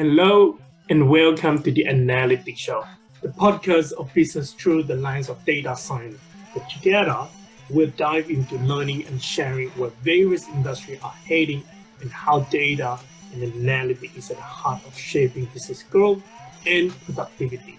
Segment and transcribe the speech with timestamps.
[0.00, 0.58] Hello
[0.88, 2.86] and welcome to the Analytics Show,
[3.20, 6.18] the podcast of business through the lens of data science.
[6.54, 7.28] But together,
[7.68, 11.62] we'll dive into learning and sharing where various industries are heading
[12.00, 12.98] and how data
[13.34, 16.22] and analytics is at the heart of shaping business growth
[16.66, 17.78] and productivity.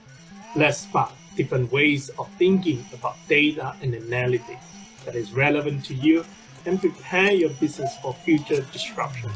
[0.56, 4.62] Let's spark different ways of thinking about data and analytics
[5.06, 6.24] that is relevant to you
[6.68, 9.32] and prepare your business for future disruption.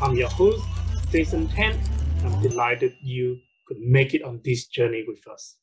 [0.00, 0.64] I'm your host,
[1.12, 1.78] Jason Tan.
[2.24, 5.56] I'm delighted you could make it on this journey with us.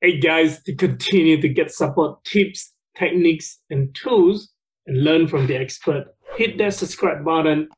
[0.00, 4.52] Hey guys, to continue to get support tips, techniques, and tools
[4.86, 6.04] and learn from the expert,
[6.36, 7.68] hit that subscribe button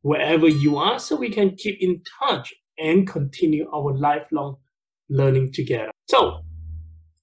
[0.00, 4.56] wherever you are so we can keep in touch and continue our lifelong
[5.10, 5.90] learning together.
[6.08, 6.40] So,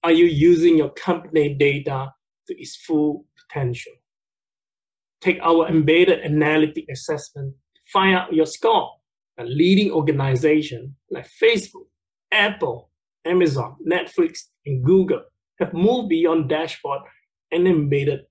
[0.03, 2.13] are you using your company data
[2.47, 3.93] to its full potential?
[5.21, 7.55] Take our embedded analytic assessment
[7.91, 8.91] find out your score
[9.37, 11.87] a leading organization like Facebook,
[12.31, 12.89] Apple,
[13.25, 15.23] Amazon, Netflix, and Google
[15.59, 17.01] have moved beyond dashboard
[17.51, 18.21] and embedded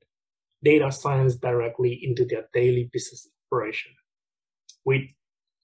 [0.63, 3.93] data science directly into their daily business operation.
[4.85, 5.03] With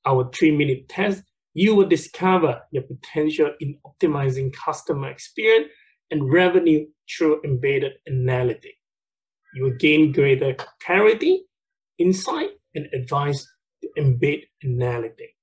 [0.07, 1.23] our three minute test,
[1.55, 5.69] you will discover your potential in optimizing customer experience
[6.11, 8.77] and revenue through embedded analytics.
[9.55, 11.43] You will gain greater clarity,
[11.99, 13.47] insight, and advice
[13.99, 15.35] embed analytics.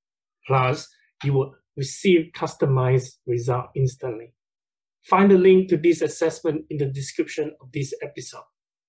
[0.45, 0.87] Plus,
[1.23, 4.33] you will receive customized result instantly.
[5.03, 8.43] Find the link to this assessment in the description of this episode.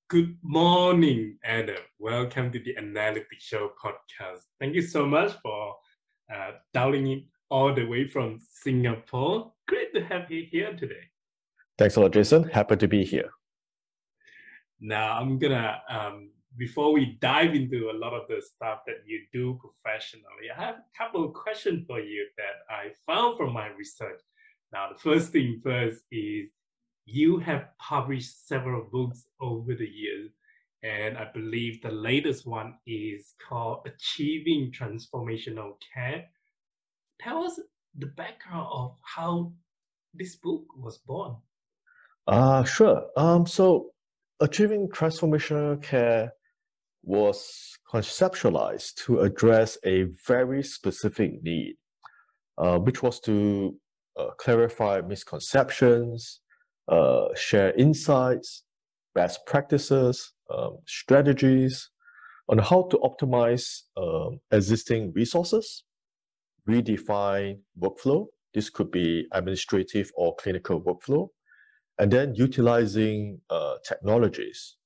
[0.08, 1.82] Good morning, Adam.
[1.98, 4.40] Welcome to the Analytics Show podcast.
[4.58, 5.74] Thank you so much for
[6.34, 9.52] uh, dialing in all the way from Singapore.
[9.66, 11.04] Great to have you here today.
[11.76, 12.44] Thanks a lot, Jason.
[12.44, 13.30] Happy to be here.
[14.80, 19.20] Now, I'm gonna um, before we dive into a lot of the stuff that you
[19.32, 23.68] do professionally, I have a couple of questions for you that I found from my
[23.68, 24.20] research.
[24.72, 26.48] Now, the first thing first is
[27.06, 30.32] you have published several books over the years,
[30.82, 36.26] and I believe the latest one is called Achieving Transformational Care.
[37.20, 37.58] Tell us
[37.96, 39.52] the background of how
[40.12, 41.36] this book was born.
[42.26, 43.06] Uh, sure.
[43.16, 43.92] Um, so,
[44.40, 46.32] Achieving Transformational Care
[47.02, 51.76] was conceptualized to address a very specific need,
[52.58, 53.74] uh, which was to
[54.18, 56.40] uh, clarify misconceptions,
[56.88, 58.64] uh, share insights,
[59.14, 61.90] best practices, um, strategies
[62.48, 65.84] on how to optimize um, existing resources,
[66.68, 68.26] redefine workflow.
[68.54, 71.28] This could be administrative or clinical workflow,
[71.98, 74.76] and then utilizing uh, technologies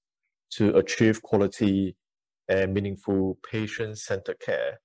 [0.50, 1.96] to achieve quality
[2.52, 4.80] and meaningful patient-centered care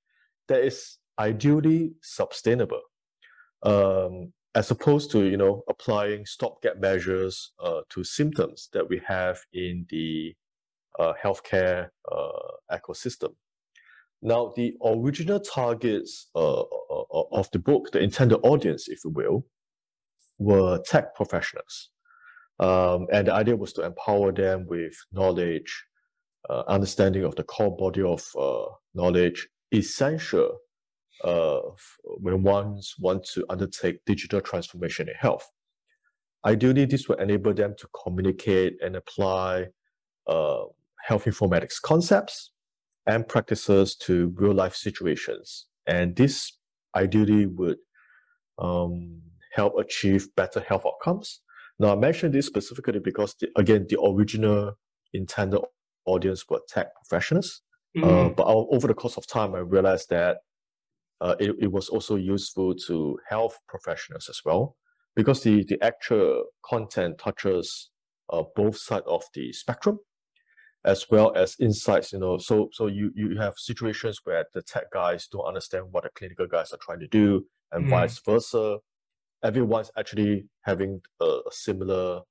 [0.48, 2.82] that is ideally sustainable,
[3.64, 9.38] um, as opposed to you know applying stopgap measures uh, to symptoms that we have
[9.54, 10.34] in the
[11.00, 13.34] uh, healthcare uh, ecosystem.
[14.22, 19.46] Now, the original targets uh, uh, of the book, the intended audience, if you will,
[20.40, 21.90] were tech professionals.
[22.60, 25.86] Um, and the idea was to empower them with knowledge,
[26.50, 30.58] uh, understanding of the core body of uh, knowledge essential
[31.24, 31.60] uh,
[32.04, 35.50] when one wants to undertake digital transformation in health.
[36.46, 39.68] Ideally, this will enable them to communicate and apply
[40.28, 40.64] uh,
[41.04, 42.52] health informatics concepts
[43.06, 45.68] and practices to real life situations.
[45.88, 46.58] And this
[46.96, 47.78] ideally would
[48.60, 49.22] um,
[49.54, 51.42] help achieve better health outcomes.
[51.80, 54.74] Now, I mentioned this specifically because, the, again, the original
[55.14, 55.62] intended
[56.08, 57.62] audience were tech professionals.
[57.96, 58.28] Uh, mm-hmm.
[58.28, 60.38] Uh, but over the course of time, I realized that
[61.20, 64.76] uh, it, it was also useful to health professionals as well,
[65.16, 67.90] because the, the actual content touches
[68.32, 70.00] uh, both sides of the spectrum,
[70.86, 72.14] as well as insights.
[72.14, 76.04] You know, so so you you have situations where the tech guys don't understand what
[76.04, 77.90] the clinical guys are trying to do, and mm.
[77.90, 78.78] vice versa.
[79.44, 82.22] Everyone's actually having a, a similar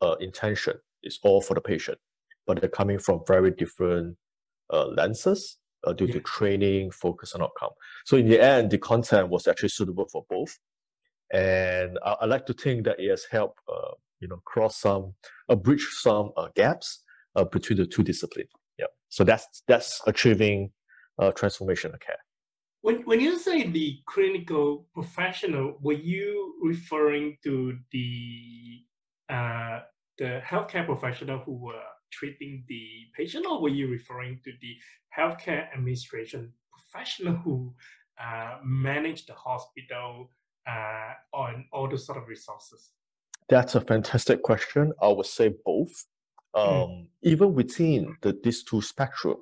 [0.00, 0.74] uh, intention.
[1.02, 1.98] It's all for the patient
[2.46, 4.16] but they're coming from very different
[4.72, 6.14] uh, lenses uh, due yeah.
[6.14, 7.70] to training, focus, and outcome.
[8.04, 10.58] So in the end, the content was actually suitable for both,
[11.32, 15.14] and I, I like to think that it has helped, uh, you know, cross some,
[15.48, 17.02] uh, bridge some uh, gaps
[17.36, 18.50] uh, between the two disciplines.
[18.78, 18.86] Yeah.
[19.08, 20.72] So that's that's achieving
[21.18, 22.18] uh, transformational care.
[22.82, 28.80] When, when you say the clinical professional, were you referring to the
[29.28, 29.80] uh,
[30.18, 31.80] the healthcare professional who were
[32.12, 32.84] treating the
[33.16, 34.76] patient, or were you referring to the
[35.18, 37.74] healthcare administration professional who
[38.22, 40.30] uh, manage the hospital
[40.68, 42.90] uh, on all those sort of resources?
[43.48, 44.92] That's a fantastic question.
[45.02, 46.06] I would say both.
[46.54, 46.60] Hmm.
[46.60, 47.06] Um, mm.
[47.22, 49.38] Even within the, these two spectrum,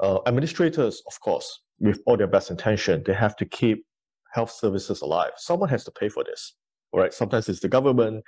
[0.00, 3.84] uh, administrators, of course, with all their best intention, they have to keep
[4.32, 5.32] health services alive.
[5.36, 6.54] Someone has to pay for this,
[6.92, 7.12] right?
[7.12, 8.24] Sometimes it's the government.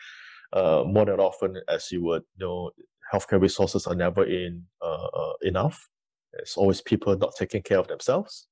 [0.53, 2.73] Uh, more than often, as you would know,
[3.13, 5.89] healthcare resources are never in uh, uh, enough.
[6.35, 8.47] It's always people not taking care of themselves.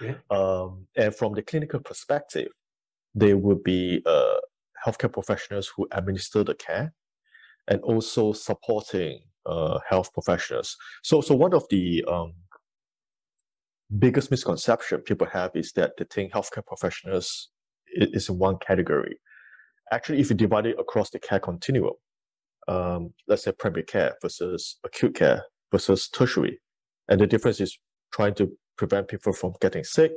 [0.00, 0.14] Yeah.
[0.30, 2.48] Um, and from the clinical perspective,
[3.14, 4.36] there would be uh,
[4.84, 6.92] healthcare professionals who administer the care
[7.68, 10.76] and also supporting uh, health professionals.
[11.02, 12.32] So, so one of the um,
[13.98, 17.50] biggest misconception people have is that they think healthcare professionals
[17.94, 19.18] is in one category.
[19.92, 21.92] Actually, if you divide it across the care continuum,
[22.68, 26.60] um, let's say primary care versus acute care versus tertiary,
[27.08, 27.78] and the difference is
[28.12, 30.12] trying to prevent people from getting sick.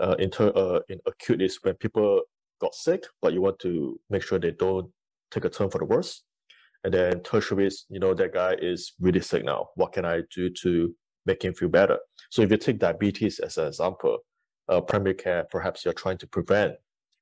[0.00, 2.22] Uh, in, ter- uh, in acute is when people
[2.60, 4.90] got sick, but you want to make sure they don't
[5.30, 6.22] take a turn for the worse.
[6.84, 9.70] And then tertiary is, you know, that guy is really sick now.
[9.74, 10.94] What can I do to
[11.26, 11.98] make him feel better?
[12.30, 14.18] So if you take diabetes as an example,
[14.68, 16.74] uh, primary care, perhaps you're trying to prevent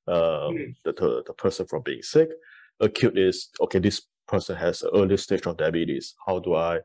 [0.07, 0.75] um, mm.
[0.85, 2.29] the, the, the person from being sick.
[2.79, 6.15] Acute is, okay, this person has early stage of diabetes.
[6.25, 6.79] How do I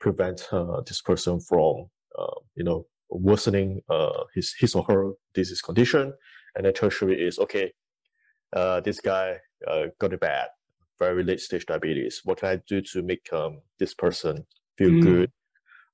[0.00, 1.86] prevent uh, this person from,
[2.18, 6.12] uh, you know, worsening uh, his, his or her disease condition?
[6.54, 7.72] And then tertiary is, okay,
[8.54, 10.48] uh, this guy uh, got it bad,
[10.98, 12.20] very late stage diabetes.
[12.24, 14.46] What can I do to make um, this person
[14.78, 15.02] feel mm.
[15.02, 15.32] good?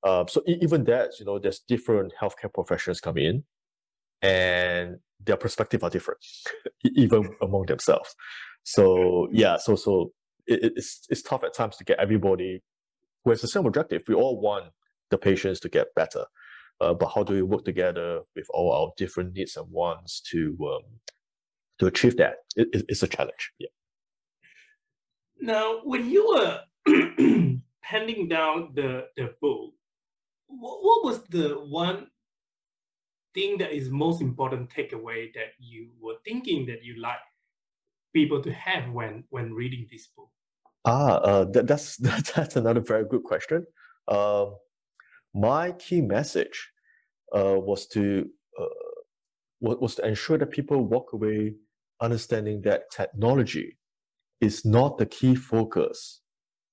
[0.03, 3.43] Um, so even that, you know, there's different healthcare professions come in,
[4.21, 6.19] and their perspective are different,
[6.83, 8.15] even among themselves.
[8.63, 10.11] So yeah, so so
[10.47, 12.61] it, it's it's tough at times to get everybody
[13.23, 14.03] who has the same objective.
[14.07, 14.65] We all want
[15.09, 16.25] the patients to get better,
[16.79, 20.57] uh, but how do we work together with all our different needs and wants to
[20.61, 20.81] um,
[21.79, 22.35] to achieve that?
[22.55, 23.51] It, it's a challenge.
[23.59, 23.69] Yeah.
[25.39, 26.61] Now, when you were
[27.81, 29.73] handing down the the book,
[30.47, 32.07] what, what was the one
[33.33, 37.19] thing that is most important takeaway that you were thinking that you like
[38.13, 40.29] people to have when when reading this book?
[40.85, 43.65] Ah, uh, that, that's that's another very good question.
[44.07, 44.55] Um,
[45.33, 46.71] my key message
[47.35, 48.25] uh, was to
[48.59, 48.65] uh,
[49.61, 51.55] was to ensure that people walk away
[52.01, 53.77] understanding that technology
[54.41, 56.21] is not the key focus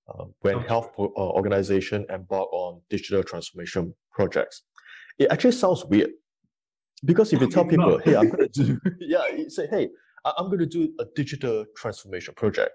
[0.09, 0.69] uh, when okay.
[0.69, 4.63] health uh, organization embark on digital transformation projects.
[5.19, 6.11] It actually sounds weird
[7.05, 9.89] because if you tell people, "Hey, I'm going to do," yeah, you say, "Hey,
[10.37, 12.73] I'm going to do a digital transformation project,"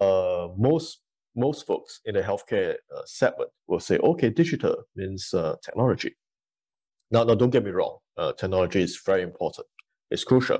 [0.00, 1.00] uh, most
[1.36, 6.16] most folks in the healthcare uh, segment will say, "Okay, digital means uh, technology."
[7.10, 7.98] Now, now, don't get me wrong.
[8.16, 9.66] Uh, technology is very important.
[10.10, 10.58] It's crucial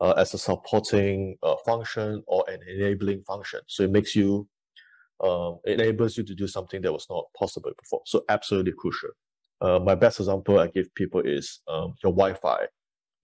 [0.00, 3.60] uh, as a supporting uh, function or an enabling function.
[3.66, 4.48] So it makes you,
[5.22, 8.02] um, enables you to do something that was not possible before.
[8.06, 9.10] So absolutely crucial.
[9.60, 12.66] My best example I give people is um, your Wi-Fi.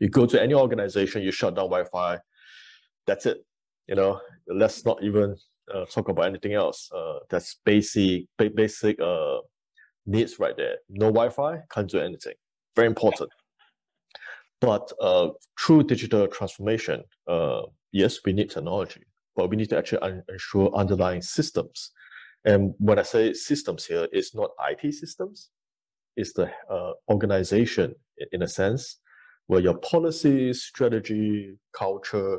[0.01, 2.19] You go to any organization, you shut down Wi-Fi.
[3.07, 3.45] That's it.
[3.87, 5.37] You know, let's not even
[5.73, 6.91] uh, talk about anything else.
[6.93, 8.99] Uh, that's basic, ba- basic
[10.07, 10.77] needs right there.
[10.89, 12.35] No Wi-Fi, can't do anything.
[12.75, 13.31] Very important.
[14.61, 15.29] But uh,
[15.87, 19.03] digital transformation, uh, yes, we need technology,
[19.35, 21.93] but we need to actually un- ensure underlying systems.
[22.45, 25.51] And when I say systems here, it's not IT systems,
[26.17, 27.95] it's the uh, organization
[28.33, 29.00] in a sense
[29.51, 32.39] where your policy, strategy, culture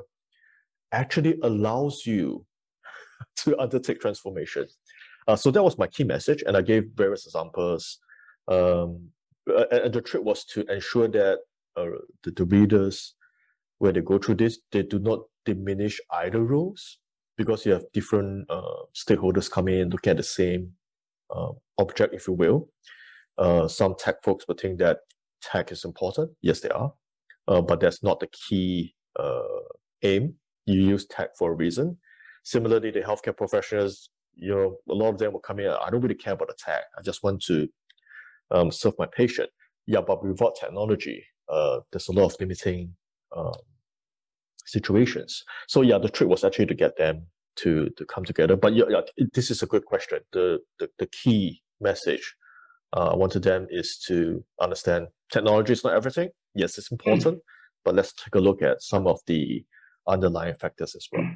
[0.93, 2.45] actually allows you
[3.35, 4.65] to undertake transformation.
[5.27, 7.99] Uh, so that was my key message, and I gave various examples.
[8.47, 9.09] Um,
[9.45, 11.39] and the trick was to ensure that
[11.75, 11.87] uh,
[12.23, 13.13] the, the readers,
[13.79, 16.97] when they go through this, they do not diminish either roles
[17.35, 20.71] because you have different uh, stakeholders coming in looking at the same
[21.29, 22.69] uh, object, if you will.
[23.37, 24.99] Uh, some tech folks will think that
[25.41, 26.31] tech is important.
[26.41, 26.93] Yes, they are,
[27.47, 29.41] uh, but that's not the key uh,
[30.03, 30.35] aim.
[30.65, 31.97] You use tech for a reason.
[32.43, 35.67] Similarly, the healthcare professionals, you know, a lot of them will come in.
[35.67, 36.83] I don't really care about the tech.
[36.97, 37.67] I just want to
[38.51, 39.49] um, serve my patient.
[39.87, 42.95] Yeah, but without technology, uh, there's a lot of limiting
[43.35, 43.53] um,
[44.65, 45.43] situations.
[45.67, 48.55] So yeah, the trick was actually to get them to to come together.
[48.55, 49.01] But yeah, yeah
[49.33, 50.19] this is a good question.
[50.31, 52.35] The the, the key message
[52.93, 56.29] uh, I to them is to understand technology is not everything.
[56.53, 57.41] Yes, it's important, mm.
[57.83, 59.63] but let's take a look at some of the
[60.07, 61.27] underlying factors as well.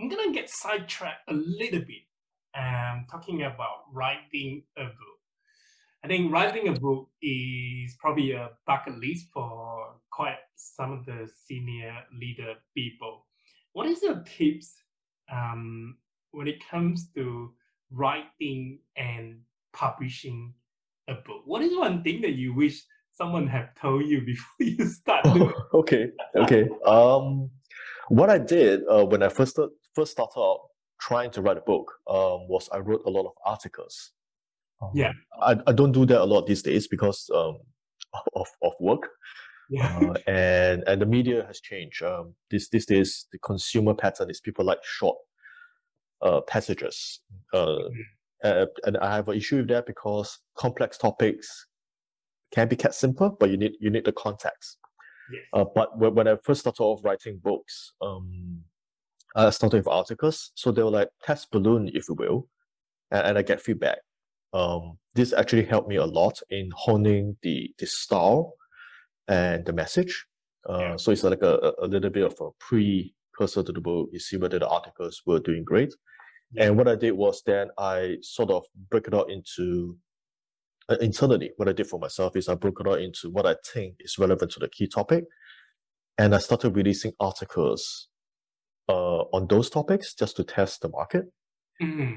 [0.00, 2.04] I'm gonna get sidetracked a little bit,
[2.56, 5.18] um, talking about writing a book.
[6.04, 11.28] I think writing a book is probably a bucket list for quite some of the
[11.46, 13.26] senior leader people.
[13.72, 14.76] What is your tips
[15.32, 15.96] um,
[16.30, 17.52] when it comes to
[17.90, 19.40] writing and
[19.72, 20.54] publishing
[21.08, 21.42] a book?
[21.44, 22.84] What is one thing that you wish
[23.18, 25.52] someone have told you before you start doing?
[25.52, 26.68] Oh, okay, okay.
[26.86, 27.50] Um,
[28.08, 29.58] what I did uh, when I first
[29.94, 30.60] first started out
[31.00, 34.12] trying to write a book um, was I wrote a lot of articles.
[34.80, 37.58] Um, yeah, I, I don't do that a lot these days because um,
[38.34, 39.08] of of work.
[39.70, 39.98] Yeah.
[39.98, 42.02] Uh, and and the media has changed.
[42.02, 45.18] Um, this these days the consumer pattern is people like short
[46.22, 47.20] uh, passages.
[47.52, 48.00] Uh, mm-hmm.
[48.44, 51.67] uh, and I have an issue with that because complex topics
[52.52, 54.78] can be kept simple, but you need you need the context.
[55.32, 55.42] Yes.
[55.52, 58.62] Uh, but when, when I first started off writing books, um,
[59.36, 62.48] I started with articles, so they were like test balloon, if you will,
[63.10, 63.98] and, and I get feedback.
[64.54, 68.54] Um, this actually helped me a lot in honing the the style
[69.28, 70.26] and the message.
[70.68, 70.96] Uh, yeah.
[70.96, 74.08] So it's like a, a little bit of a precursor to the book.
[74.12, 75.94] You see whether the articles were doing great.
[76.52, 76.64] Yeah.
[76.64, 79.98] And what I did was then I sort of break it out into
[80.88, 83.56] uh, internally, what I did for myself is I broke it out into what I
[83.72, 85.24] think is relevant to the key topic.
[86.16, 88.08] And I started releasing articles
[88.88, 91.26] uh, on those topics just to test the market.
[91.80, 92.14] Mm-hmm.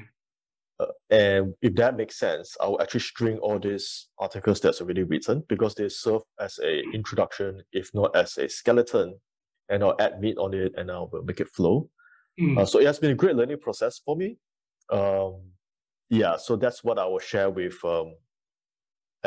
[0.80, 5.44] Uh, and if that makes sense, I'll actually string all these articles that's already written
[5.48, 9.14] because they serve as a introduction, if not as a skeleton,
[9.68, 11.88] and I'll add meat on it and I'll make it flow.
[12.40, 12.58] Mm.
[12.58, 14.38] Uh, so it has been a great learning process for me.
[14.90, 15.42] Um,
[16.08, 18.14] yeah, so that's what I will share with um,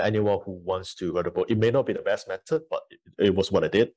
[0.04, 1.50] anyone who wants to write a book.
[1.50, 3.90] It may not be the best method, but it, it was what I did.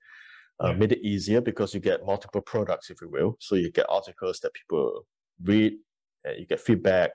[0.62, 0.75] Uh, yeah.
[0.75, 3.37] Made it easier because you get multiple products, if you will.
[3.40, 5.07] So you get articles that people
[5.43, 5.75] read,
[6.25, 7.12] and you get feedback,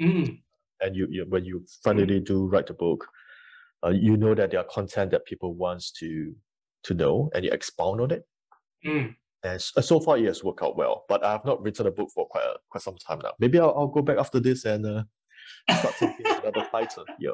[0.00, 0.40] mm.
[0.80, 2.24] and you, you, when you finally mm.
[2.24, 3.06] do write the book,
[3.84, 6.34] uh, you know that there are content that people wants to
[6.84, 8.26] to know, and you expound on it.
[8.84, 9.14] Mm.
[9.44, 11.04] And so, so, far, it has worked out well.
[11.08, 13.32] But I have not written a book for quite a, quite some time now.
[13.38, 15.02] Maybe I'll, I'll go back after this and uh,
[15.78, 17.04] start thinking another title.
[17.18, 17.32] Yeah.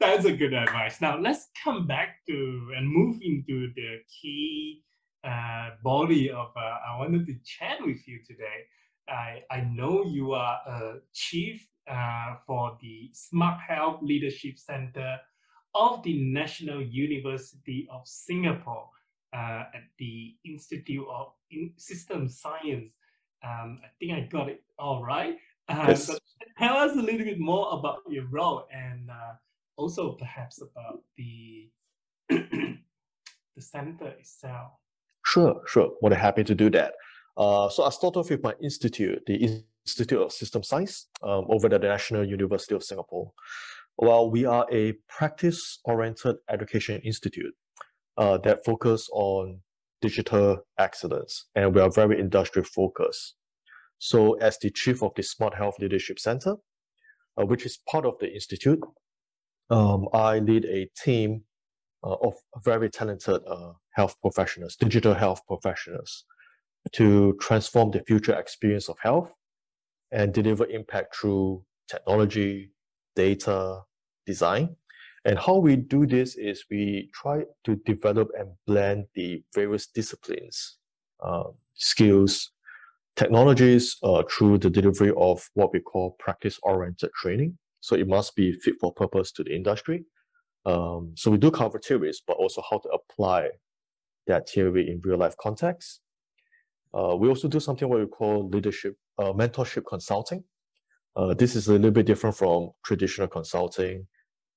[0.00, 1.00] That's a good advice.
[1.00, 4.84] Now let's come back to and move into the key
[5.24, 8.66] uh, body of uh, I wanted to chat with you today.
[9.08, 15.18] I, I know you are a chief uh, for the Smart Health Leadership Center
[15.74, 18.88] of the National University of Singapore
[19.34, 22.92] uh, at the Institute of In- System Science.
[23.44, 25.36] Um, I think I got it all right.
[25.68, 26.10] Uh, yes.
[26.58, 28.87] tell us a little bit more about your role and
[29.78, 31.70] also perhaps about the
[32.28, 34.72] the center itself.
[35.24, 35.92] Sure, sure.
[36.02, 36.92] More than happy to do that.
[37.36, 41.72] Uh, so I start off with my institute, the Institute of System Science, um, over
[41.72, 43.32] at the National University of Singapore.
[43.96, 47.54] Well, we are a practice-oriented education institute
[48.16, 49.60] uh, that focus on
[50.00, 53.34] digital excellence, and we are very industry focused.
[53.98, 56.56] So, as the chief of the Smart Health Leadership Center,
[57.40, 58.80] uh, which is part of the institute,
[59.70, 61.42] um, I lead a team
[62.04, 62.34] uh, of
[62.64, 66.24] very talented uh, health professionals, digital health professionals,
[66.92, 69.32] to transform the future experience of health
[70.10, 72.72] and deliver impact through technology,
[73.16, 73.82] data,
[74.26, 74.76] design.
[75.24, 80.78] And how we do this is we try to develop and blend the various disciplines,
[81.22, 82.52] uh, skills,
[83.16, 87.58] technologies uh, through the delivery of what we call practice oriented training.
[87.80, 90.04] So it must be fit for purpose to the industry.
[90.66, 93.50] Um, so we do cover theories, but also how to apply
[94.26, 96.00] that theory in real life context.
[96.92, 100.44] Uh, we also do something what we call leadership, uh, mentorship consulting.
[101.16, 104.06] Uh, this is a little bit different from traditional consulting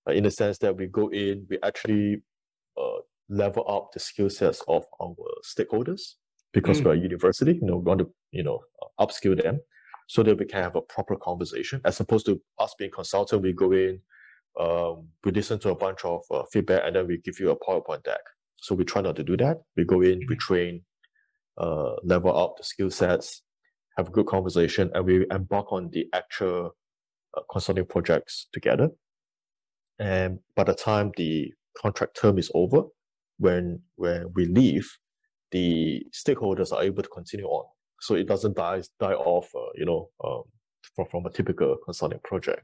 [0.08, 2.22] uh, in the sense that we go in, we actually
[2.78, 3.00] uh,
[3.30, 6.16] level up the skill sets of our stakeholders
[6.54, 6.86] because mm.
[6.86, 8.60] we're a university, you know, we want to, you know,
[9.00, 9.60] upskill them
[10.12, 13.54] so that we can have a proper conversation as opposed to us being consultant we
[13.54, 13.98] go in
[14.60, 17.56] um, we listen to a bunch of uh, feedback and then we give you a
[17.56, 18.20] powerpoint deck.
[18.58, 19.62] So we try not to do that.
[19.78, 20.34] We go in we mm-hmm.
[20.36, 20.82] train
[21.58, 23.44] uh, level up the skill sets
[23.98, 26.76] have a good conversation and we embark on the actual
[27.38, 28.90] uh, consulting projects together.
[29.98, 32.84] And by the time the contract term is over
[33.38, 34.98] when when we leave
[35.52, 37.66] the stakeholders are able to continue on
[38.02, 40.44] so it doesn't die die off, uh, you know, um,
[40.96, 42.64] from, from a typical consulting project.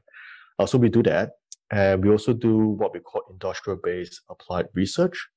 [0.58, 1.30] Uh, so we do that,
[1.70, 5.28] and we also do what we call industrial-based applied research.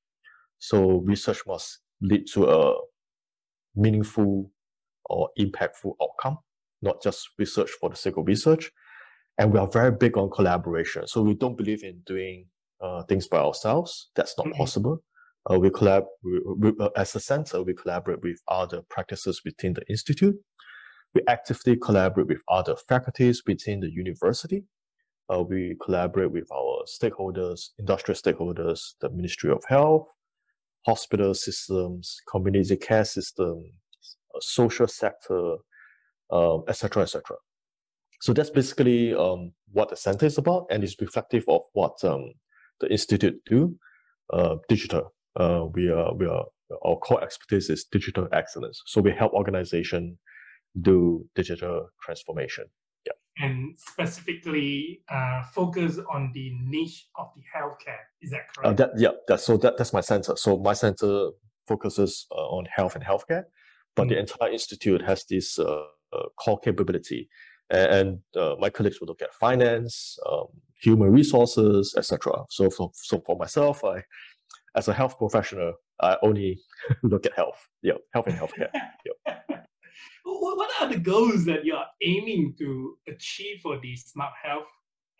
[0.58, 2.74] So research must lead to a
[3.74, 4.50] meaningful
[5.06, 6.38] or impactful outcome,
[6.82, 8.70] not just research for the sake of research.
[9.38, 11.06] and we are very big on collaboration.
[11.06, 12.46] So we don't believe in doing
[12.80, 14.10] uh, things by ourselves.
[14.14, 14.58] That's not mm-hmm.
[14.58, 15.02] possible.
[15.50, 17.62] Uh, we collab we, we, uh, as a center.
[17.62, 20.36] We collaborate with other practices within the institute.
[21.14, 24.64] We actively collaborate with other faculties within the university.
[25.32, 30.08] Uh, we collaborate with our stakeholders, industrial stakeholders, the Ministry of Health,
[30.86, 33.66] hospital systems, community care systems,
[34.34, 35.56] uh, social sector,
[36.68, 37.02] etc., um, etc.
[37.02, 37.22] Et
[38.20, 42.32] so that's basically um, what the center is about, and it's reflective of what um,
[42.80, 43.76] the institute do.
[44.32, 46.44] Uh, digital, uh, we are we are
[46.84, 48.82] our core expertise is digital excellence.
[48.86, 50.18] So we help organization
[50.80, 52.64] do digital transformation.
[53.06, 53.12] Yeah.
[53.44, 58.04] And specifically uh, focus on the niche of the healthcare.
[58.20, 58.76] Is that uh, correct?
[58.78, 59.10] that, yeah.
[59.28, 60.36] That, so that, that's my center.
[60.36, 61.30] So my center
[61.66, 63.44] focuses uh, on health and healthcare,
[63.94, 64.10] but mm.
[64.10, 65.82] the entire institute has this uh,
[66.36, 67.28] core capability
[67.72, 70.46] and uh, my colleagues will look at finance, um,
[70.80, 72.32] human resources, etc.
[72.50, 74.02] So for so for myself, I,
[74.74, 76.60] as a health professional, I only
[77.02, 78.70] look at health, yeah, health and healthcare.
[78.74, 79.58] yeah.
[80.24, 84.68] What are the goals that you are aiming to achieve for the Smart Health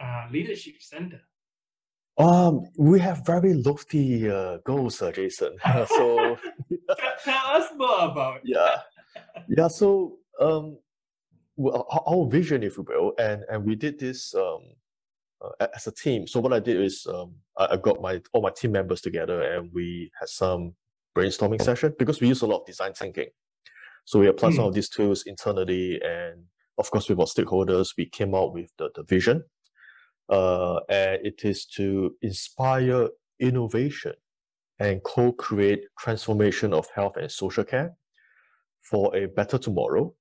[0.00, 1.20] uh, Leadership Center?
[2.18, 5.56] Um, we have very lofty uh, goals, uh, Jason.
[5.88, 6.38] so
[7.24, 8.40] tell us more about.
[8.44, 8.80] Yeah,
[9.48, 9.68] yeah.
[9.68, 10.78] So um,
[11.56, 14.60] well, our vision, if you will, and and we did this um,
[15.42, 16.26] uh, as a team.
[16.26, 19.42] So what I did is um, I, I, got my all my team members together,
[19.42, 20.74] and we had some
[21.16, 23.28] brainstorming session because we use a lot of design thinking.
[24.04, 24.56] So we applied mm.
[24.56, 24.68] some hmm.
[24.68, 26.44] of these tools internally, and
[26.78, 29.44] of course with our stakeholders, we came out with the, the vision.
[30.28, 33.08] Uh, and it is to inspire
[33.38, 34.14] innovation
[34.78, 37.94] and co-create transformation of health and social care
[38.80, 40.14] for a better tomorrow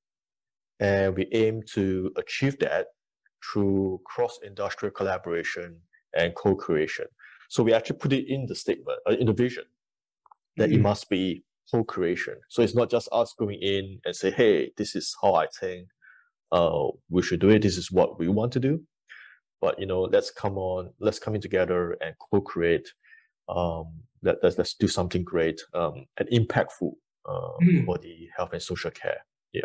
[0.82, 2.88] and we aim to achieve that
[3.44, 5.78] through cross-industrial collaboration
[6.14, 7.06] and co-creation.
[7.50, 9.64] So we actually put it in the statement, uh, in the vision,
[10.58, 10.76] that mm.
[10.76, 12.36] it must be co-creation.
[12.50, 15.88] So it's not just us going in and say, hey, this is how I think
[16.52, 17.62] uh, we should do it.
[17.62, 18.82] This is what we want to do.
[19.62, 22.88] But you know, let's come on, let's come in together and co-create.
[23.48, 26.94] Um, let, let's, let's do something great um, and impactful
[27.28, 27.86] uh, mm.
[27.86, 29.26] for the health and social care.
[29.54, 29.62] Yeah.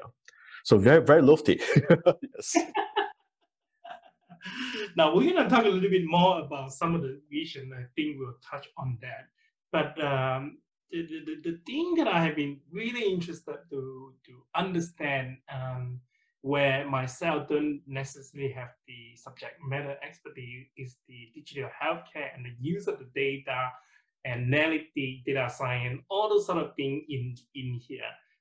[0.64, 1.60] So very, very lofty.
[2.34, 2.56] yes.
[4.96, 7.72] now we're going to talk a little bit more about some of the vision.
[7.72, 9.28] I think we'll touch on that.
[9.72, 10.58] But um,
[10.90, 16.00] the, the, the thing that I have been really interested to, to understand um,
[16.42, 22.54] where myself don't necessarily have the subject matter expertise is the digital healthcare and the
[22.60, 23.70] use of the data
[24.26, 28.00] analytic data science, all those sort of things in, in here.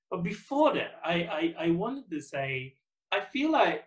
[0.09, 2.75] But before that, I, I, I wanted to say,
[3.11, 3.85] I feel like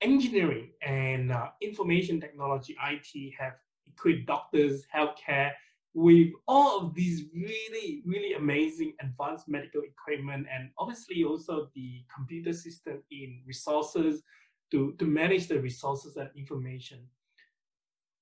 [0.00, 3.54] engineering and uh, information technology, IT, have
[3.86, 5.52] equipped doctors, healthcare
[5.96, 12.52] with all of these really, really amazing advanced medical equipment and obviously also the computer
[12.52, 14.22] system in resources
[14.70, 16.98] to, to manage the resources and information.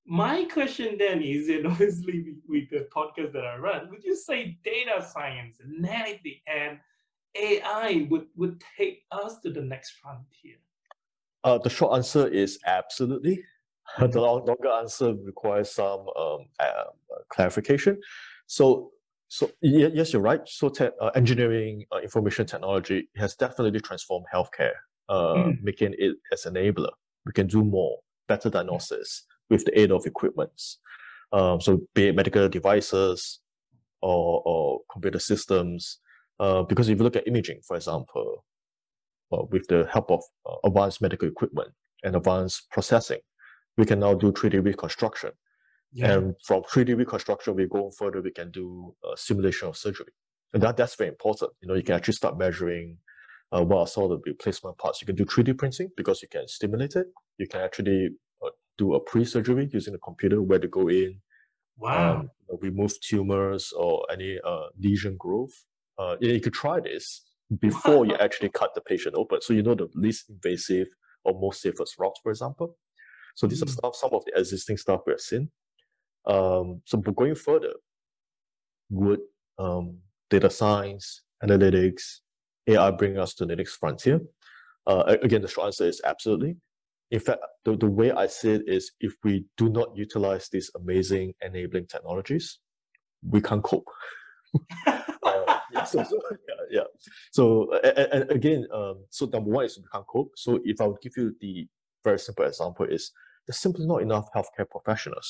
[0.06, 4.56] My question then is, and obviously with, the podcast that I run, would you say
[4.64, 6.78] data science, analytics, and
[7.34, 10.58] AI would, would take us to the next frontier?
[11.44, 13.42] Uh, the short answer is absolutely.
[13.98, 14.12] Mm-hmm.
[14.12, 16.84] the long, longer answer requires some um, uh,
[17.28, 18.00] clarification.
[18.46, 18.92] So,
[19.28, 20.40] so yes, you're right.
[20.46, 24.72] So, te- uh, engineering, uh, information technology has definitely transformed healthcare,
[25.10, 25.62] uh, mm.
[25.62, 26.90] making it as enabler.
[27.26, 30.78] We can do more, better diagnosis with the aid of equipments.
[31.30, 33.40] Um, so, be it medical devices
[34.00, 35.98] or, or computer systems,
[36.40, 38.44] uh, because if you look at imaging, for example,
[39.30, 41.70] with the help of uh, advanced medical equipment
[42.02, 43.20] and advanced processing,
[43.76, 45.30] we can now do 3D reconstruction.
[45.92, 46.12] Yeah.
[46.12, 50.12] And from 3D reconstruction, we go further, we can do simulation of surgery.
[50.52, 51.52] And that, that's very important.
[51.60, 52.98] You know, you can actually start measuring
[53.52, 55.00] uh, what are some of the replacement parts.
[55.00, 57.06] You can do 3D printing because you can stimulate it.
[57.38, 58.10] You can actually
[58.44, 61.20] uh, do a pre-surgery using a computer where to go in,
[61.76, 62.20] wow.
[62.20, 65.64] Um, remove tumors or any uh, lesion growth
[65.98, 67.22] uh, you could try this
[67.60, 69.40] before you actually cut the patient open.
[69.42, 70.88] So you know the least invasive
[71.24, 72.76] or most safest route, for example.
[73.34, 73.66] So these mm.
[73.66, 75.50] are stuff, some of the existing stuff we have seen.
[76.26, 77.74] Um, so going further,
[78.90, 79.20] would
[79.58, 79.98] um,
[80.30, 82.20] data science, analytics,
[82.66, 84.20] AI bring us to the next frontier?
[84.86, 86.56] Uh, again, the short answer is absolutely.
[87.10, 90.70] In fact, the, the way I see it is if we do not utilize these
[90.74, 92.58] amazing enabling technologies,
[93.22, 93.86] we can't cope.
[95.86, 96.88] so, so yeah, yeah.
[97.32, 97.44] So
[97.82, 100.32] and, and again, um, so number one is we can't cope.
[100.36, 101.66] So if I would give you the
[102.02, 103.12] very simple example is
[103.46, 105.28] there's simply not enough healthcare professionals.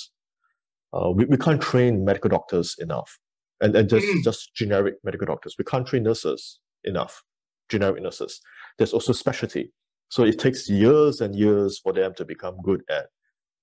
[0.93, 3.19] Uh, we, we can't train medical doctors enough,
[3.61, 4.23] and, and just, mm.
[4.23, 5.57] just generic medical doctors.
[5.59, 7.23] We can't train nurses enough,
[7.69, 8.41] generic nurses.
[8.79, 9.73] There's also specialty.
[10.09, 13.07] So it takes years and years for them to become good at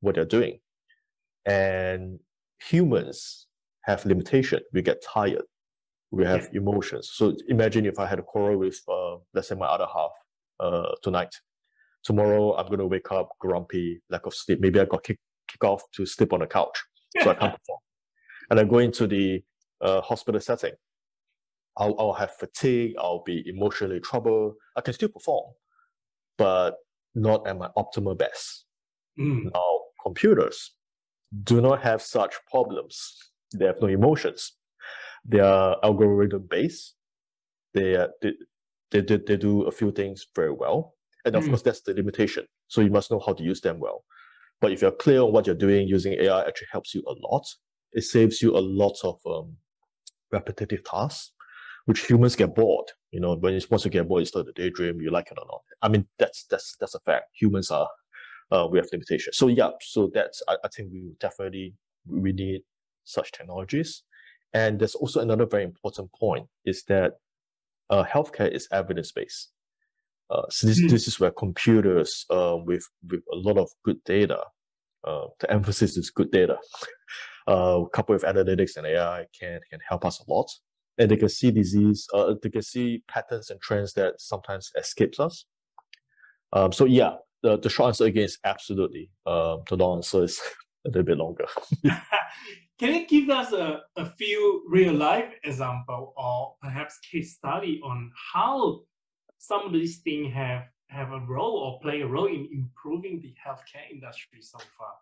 [0.01, 0.59] what they're doing.
[1.45, 2.19] And
[2.69, 3.47] humans
[3.83, 4.59] have limitation.
[4.73, 5.47] We get tired.
[6.11, 6.59] We have yeah.
[6.59, 7.11] emotions.
[7.13, 10.11] So imagine if I had a quarrel with, uh, let's say, my other half
[10.59, 11.33] uh, tonight.
[12.03, 14.59] Tomorrow, I'm going to wake up grumpy, lack of sleep.
[14.59, 16.81] Maybe I got kicked kick off to sleep on the couch,
[17.21, 17.79] so I can't perform.
[18.49, 19.43] And I go into the
[19.81, 20.73] uh, hospital setting.
[21.77, 22.95] I'll, I'll have fatigue.
[22.99, 24.55] I'll be emotionally troubled.
[24.75, 25.53] I can still perform,
[26.37, 26.75] but
[27.15, 28.65] not at my optimal best.
[29.19, 29.53] Mm.
[29.53, 30.73] Now, computers
[31.43, 33.31] do not have such problems.
[33.55, 34.53] They have no emotions.
[35.25, 36.95] They are algorithm based.
[37.73, 38.33] They, uh, they,
[38.91, 40.95] they, they, they do a few things very well.
[41.25, 41.49] And of mm.
[41.49, 42.45] course, that's the limitation.
[42.67, 44.03] So you must know how to use them well.
[44.59, 47.45] But if you're clear on what you're doing, using AI actually helps you a lot.
[47.93, 49.57] It saves you a lot of um,
[50.31, 51.31] repetitive tasks,
[51.85, 52.87] which humans get bored.
[53.11, 55.37] You know, when you're supposed to get bored, you start to daydream, you like it
[55.37, 55.61] or not.
[55.81, 57.25] I mean, that's that's that's a fact.
[57.33, 57.89] Humans are
[58.51, 59.37] uh, we have limitations.
[59.37, 61.73] So yeah, so that's I, I think we definitely
[62.07, 62.61] we need
[63.03, 64.03] such technologies.
[64.53, 67.13] And there's also another very important point is that
[67.89, 69.49] uh, healthcare is evidence based.
[70.29, 70.89] Uh, so this, mm.
[70.89, 74.39] this is where computers uh, with with a lot of good data,
[75.03, 76.57] uh, the emphasis is good data,
[77.47, 80.49] uh, coupled with analytics and AI can can help us a lot.
[80.97, 85.19] And they can see disease, uh, they can see patterns and trends that sometimes escapes
[85.19, 85.45] us.
[86.53, 89.09] Um, so yeah, the, the short answer again is absolutely.
[89.25, 90.39] Um, the long answer is
[90.85, 91.47] a little bit longer.
[92.81, 98.11] Can you give us a, a few real life example or perhaps case study on
[98.33, 98.79] how
[99.37, 103.35] some of these things have have a role or play a role in improving the
[103.37, 104.93] healthcare industry so far?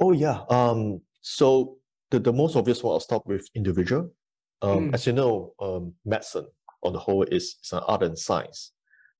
[0.00, 0.40] Oh yeah.
[0.50, 1.76] Um, so
[2.10, 4.10] the, the most obvious one I'll start with individual.
[4.60, 4.94] Um, mm.
[4.94, 6.48] As you know, um, medicine
[6.82, 8.72] on the whole is, is an art and science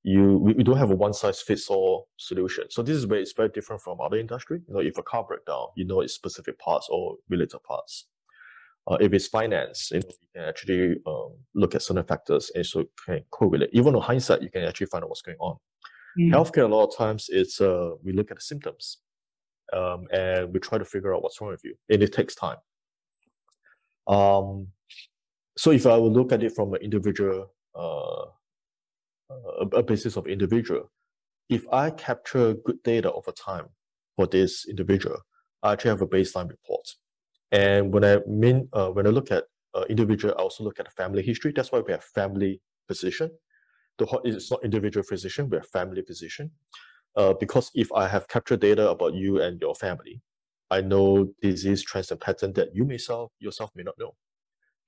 [0.04, 2.64] you we, we don't have a one size fits all solution.
[2.70, 4.60] So this is where it's very different from other industry.
[4.66, 8.06] You know, if a car breaks down, you know it's specific parts or related parts.
[8.90, 12.66] Uh, if it's finance, you, know, you can actually um, look at certain factors and
[12.66, 13.70] so can correlate.
[13.72, 15.56] Even on hindsight, you can actually find out what's going on.
[16.18, 16.32] Mm.
[16.32, 18.98] Healthcare, a lot of times, it's uh, we look at the symptoms
[19.72, 22.58] um, and we try to figure out what's wrong with you, and it takes time.
[24.08, 24.66] Um,
[25.56, 28.24] so if I would look at it from an individual uh,
[29.60, 30.90] a, a basis of individual.
[31.48, 33.66] If I capture good data over time
[34.16, 35.18] for this individual,
[35.62, 36.86] I actually have a baseline report.
[37.50, 40.92] And when I mean uh, when I look at uh, individual, I also look at
[40.92, 41.52] family history.
[41.54, 43.30] That's why we have family physician.
[43.98, 46.50] The it's not individual physician, we have family physician.
[47.14, 50.22] Uh, because if I have captured data about you and your family,
[50.70, 54.14] I know disease trends and pattern that you myself yourself may not know.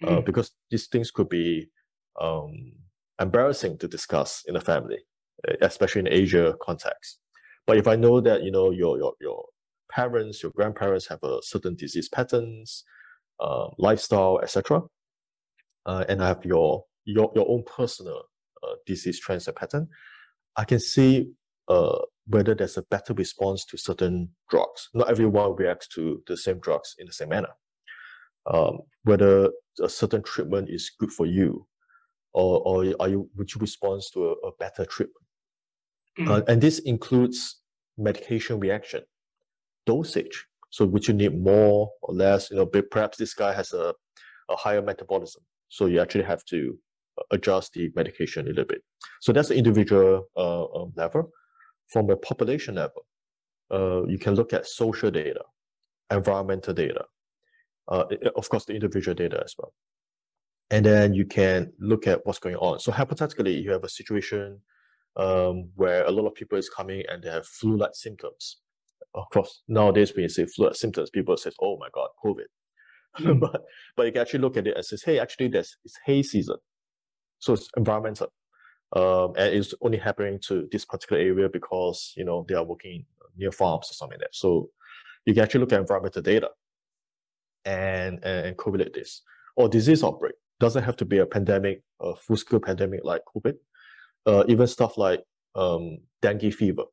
[0.02, 0.24] Mm.
[0.24, 1.70] because these things could be
[2.20, 2.72] um,
[3.20, 4.98] embarrassing to discuss in a family,
[5.61, 7.18] especially in Asia context.
[7.66, 9.44] But if I know that you know your your your
[9.90, 12.85] parents, your grandparents have a certain disease patterns,
[13.40, 14.83] uh, lifestyle, etc.,
[15.87, 18.22] uh, and I have your your your own personal
[18.64, 19.88] uh, disease and pattern,
[20.57, 21.31] I can see
[21.68, 24.88] uh, whether there's a better response to certain drugs.
[24.94, 27.55] Not everyone reacts to the same drugs in the same manner.
[28.46, 29.50] Um, whether
[29.83, 31.66] a certain treatment is good for you
[32.35, 35.25] or, or are you would you respond to a, a better treatment?
[36.18, 36.29] Mm.
[36.29, 37.61] Uh, and this includes
[37.97, 39.03] medication reaction,
[39.87, 40.47] dosage.
[40.70, 42.51] So would you need more or less?
[42.51, 43.94] You know, perhaps this guy has a,
[44.51, 46.77] a higher metabolism, so you actually have to
[47.18, 48.83] uh, adjust the medication a little bit.
[49.20, 51.31] So that's the individual uh, um, level.
[51.88, 53.07] From a population level,
[53.70, 55.42] uh, you can look at social data,
[56.11, 57.05] environmental data,
[57.87, 59.73] uh, of course, the individual data as well
[60.70, 62.81] and then you can look at what's going on.
[62.81, 64.61] So hypothetically, you have a situation
[65.16, 68.59] um, where a lot of people is coming and they have flu-like symptoms.
[69.14, 72.46] Of course, nowadays when you say flu-like symptoms, people say, "Oh my God, COVID."
[73.20, 73.38] Mm.
[73.38, 73.62] but
[73.96, 76.57] but you can actually look at it and says, "Hey, actually, there's it's hay season,
[77.38, 78.33] so it's environmental,
[78.96, 83.07] um, and it's only happening to this particular area because you know they are working
[83.37, 84.70] near farms or something like that." So
[85.27, 86.50] you can actually look at environmental data
[87.64, 89.22] and and, and correlate this
[89.55, 93.55] or disease outbreak doesn't have to be a pandemic, a full scale pandemic like COVID.
[94.27, 95.22] Uh, even stuff like
[95.55, 96.85] um, dengue fever.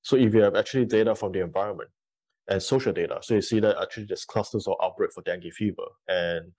[0.00, 1.90] So if you have actually data from the environment
[2.48, 5.88] and social data, so you see that actually there's clusters of outbreak for dengue fever,
[6.08, 6.52] and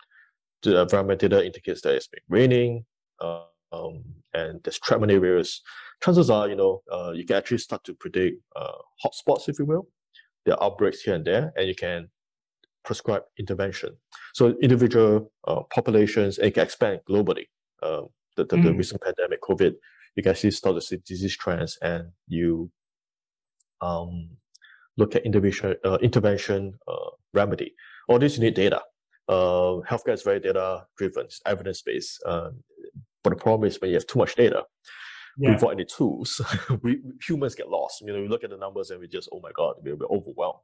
[0.62, 2.86] the environment data indicates that it's been raining,
[3.20, 4.04] uh, um,
[4.36, 5.62] and there's trapped areas
[6.04, 9.66] chances are, you know, uh, you can actually start to predict uh, hotspots, if you
[9.66, 9.88] will.
[10.46, 12.10] There are outbreaks here and there, and you can
[12.84, 13.98] prescribe intervention.
[14.34, 17.46] So individual uh, populations, it can expand globally.
[17.82, 18.02] Uh,
[18.36, 18.63] the, the, mm.
[18.63, 19.74] the, recent pandemic, COVID,
[20.15, 22.72] you can see start to see disease trends, and you
[23.82, 24.30] um,
[24.98, 27.74] look at individual uh, intervention uh, remedy.
[28.08, 28.82] All this you need data.
[29.30, 32.22] Uh, healthcare is very data driven, evidence based.
[32.26, 32.63] Um,
[33.24, 34.63] but the problem is when you have too much data,
[35.38, 35.54] yeah.
[35.54, 36.41] without any tools,
[36.82, 38.02] we humans get lost.
[38.02, 40.08] You know, we look at the numbers and we just, oh my god, we're, we're
[40.08, 40.60] overwhelmed.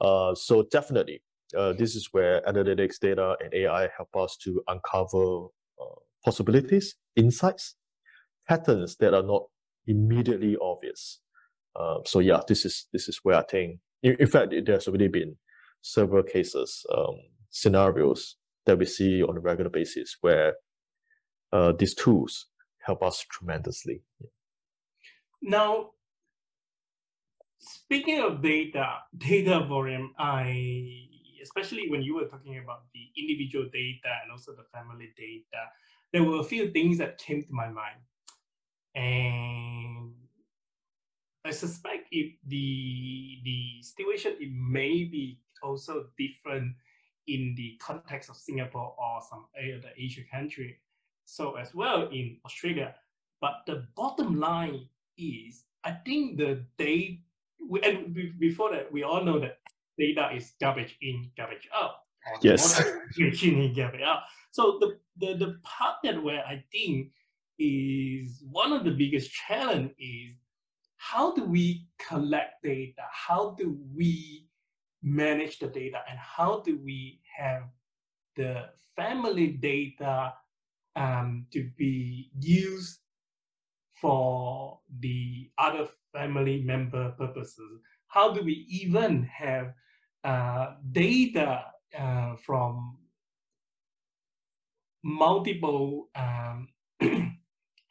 [0.00, 1.22] Uh, so definitely,
[1.56, 5.46] uh, this is where analytics, data, and AI help us to uncover
[5.80, 7.76] uh, possibilities, insights,
[8.48, 9.44] patterns that are not
[9.86, 11.20] immediately obvious.
[11.78, 15.08] Um, so yeah, this is this is where I think, in, in fact, there's already
[15.08, 15.36] been
[15.80, 17.16] several cases, um,
[17.50, 18.36] scenarios
[18.66, 20.54] that we see on a regular basis where
[21.52, 22.46] uh, these tools
[22.84, 24.02] help us tremendously.
[25.40, 25.90] Now,
[27.58, 31.08] speaking of data, data volume, I
[31.42, 35.62] especially when you were talking about the individual data and also the family data,
[36.12, 38.00] there were a few things that came to my mind.
[38.94, 40.12] And
[41.44, 46.74] I suspect if the the situation it may be also different
[47.26, 50.78] in the context of Singapore or some other Asian country.
[51.24, 52.94] So as well in Australia.
[53.40, 57.18] But the bottom line is, I think the data,
[57.82, 59.58] and before that, we all know that
[59.98, 61.96] data is garbage in, garbage out.
[62.42, 62.82] Yes.
[62.82, 64.20] Garbage in, garbage out.
[64.50, 67.12] So the, the, the part that where I think
[67.58, 70.34] is one of the biggest challenge is
[70.96, 73.02] how do we collect data?
[73.10, 74.46] How do we
[75.02, 75.98] manage the data?
[76.08, 77.64] And how do we have
[78.36, 80.32] the family data
[80.96, 83.00] um, to be used
[84.00, 87.80] for the other family member purposes?
[88.12, 89.72] How do we even have
[90.22, 91.64] uh, data
[91.98, 92.98] uh, from
[95.02, 96.68] multiple um,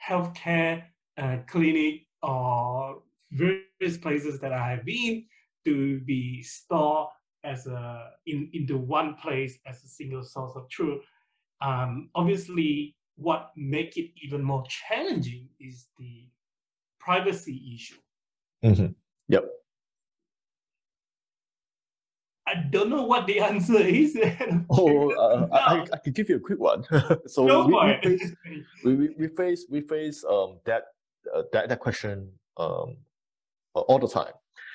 [0.07, 0.83] healthcare
[1.17, 5.25] uh, clinic or various places that I have been
[5.65, 7.07] to be stored
[7.43, 11.01] as a in into one place as a single source of truth.
[11.61, 16.27] Um, obviously, what make it even more challenging is the
[16.99, 17.97] privacy issue.
[18.63, 18.91] Mm-hmm.
[19.29, 19.45] Yep.
[22.51, 24.17] I don't know what the answer is.
[24.69, 25.49] oh, uh, no.
[25.53, 26.83] I, I can give you a quick one.
[27.27, 28.35] so we, we, face,
[28.83, 30.83] we, we, we face we face um that
[31.33, 32.97] uh, that that question um
[33.73, 34.33] all the time.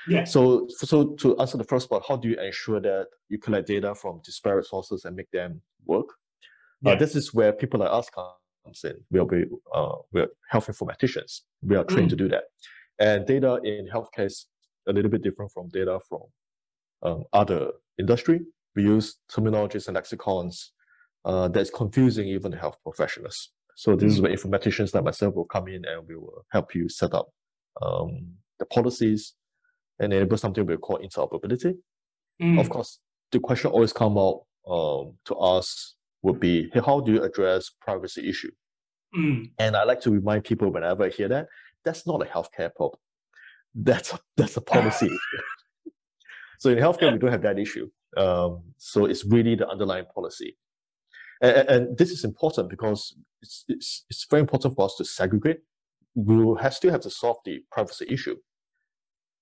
[0.09, 0.25] Yeah.
[0.25, 3.95] So so to answer the first part, how do you ensure that you collect data
[3.95, 6.09] from disparate sources and make them work?
[6.09, 6.93] Uh, yeah.
[6.93, 8.97] Uh, this is where people like us comes in.
[9.11, 9.27] We are
[9.75, 11.43] uh, we're health informaticians.
[11.63, 12.11] We are trained mm.
[12.11, 12.45] to do that.
[12.99, 14.47] And data in healthcare is
[14.89, 16.23] a little bit different from data from
[17.03, 18.41] um, other industry.
[18.75, 20.73] We use terminologies and lexicons
[21.25, 23.51] uh, that's confusing even the health professionals.
[23.75, 26.89] So this is where informaticians like myself will come in and we will help you
[26.89, 27.29] set up
[27.83, 29.35] um, the policies
[29.99, 31.75] and enable something we call interoperability.
[32.41, 32.61] Mm.
[32.61, 33.01] Of course,
[33.33, 37.71] the question always come out um, to us would be, hey, how do you address
[37.81, 38.51] privacy issue?
[39.17, 39.51] Mm.
[39.59, 41.49] And I like to remind people whenever I hear that,
[41.85, 42.99] that's not a healthcare problem.
[43.75, 45.43] That's a, that's a policy issue.
[46.59, 47.89] So in healthcare, we don't have that issue.
[48.17, 50.57] Um, so it's really the underlying policy.
[51.43, 55.59] And, and, this is important because it's, it's, it's very important for us to segregate.
[56.15, 58.37] We will have, still have to solve the privacy issue.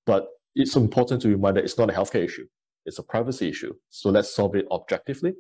[0.05, 2.47] But it's important to remind that it's not a healthcare issue.
[2.85, 3.75] It's a privacy issue.
[3.91, 5.35] So let's solve it objectively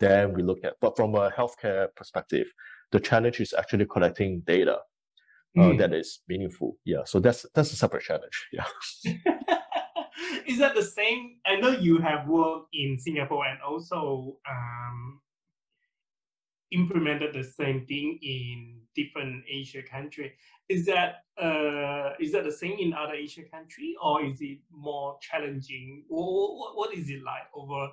[0.00, 0.74] then we look at.
[0.80, 2.52] But from a healthcare perspective,
[2.90, 4.78] the challenge is actually collecting data
[5.58, 5.78] uh, mm.
[5.78, 6.76] that is meaningful.
[6.84, 8.48] Yeah, so that's that's a separate challenge.
[8.52, 8.66] Yeah.
[10.46, 11.36] is that the same?
[11.46, 15.20] I know you have worked in Singapore and also um,
[16.72, 20.32] implemented the same thing in different Asia country.
[20.68, 25.16] Is that uh, is that the same in other Asia country, or is it more
[25.20, 26.04] challenging?
[26.08, 27.84] What, what is it like over?
[27.84, 27.90] Um...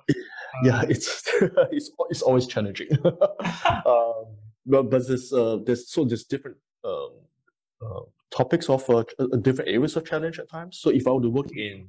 [0.64, 1.24] Yeah, it's
[1.72, 2.88] it's it's always challenging.
[3.04, 4.24] um,
[4.66, 7.10] but but there's uh, there's so there's different um,
[7.84, 9.04] uh, topics of uh,
[9.42, 10.78] different areas of challenge at times.
[10.78, 11.88] So if I were to work in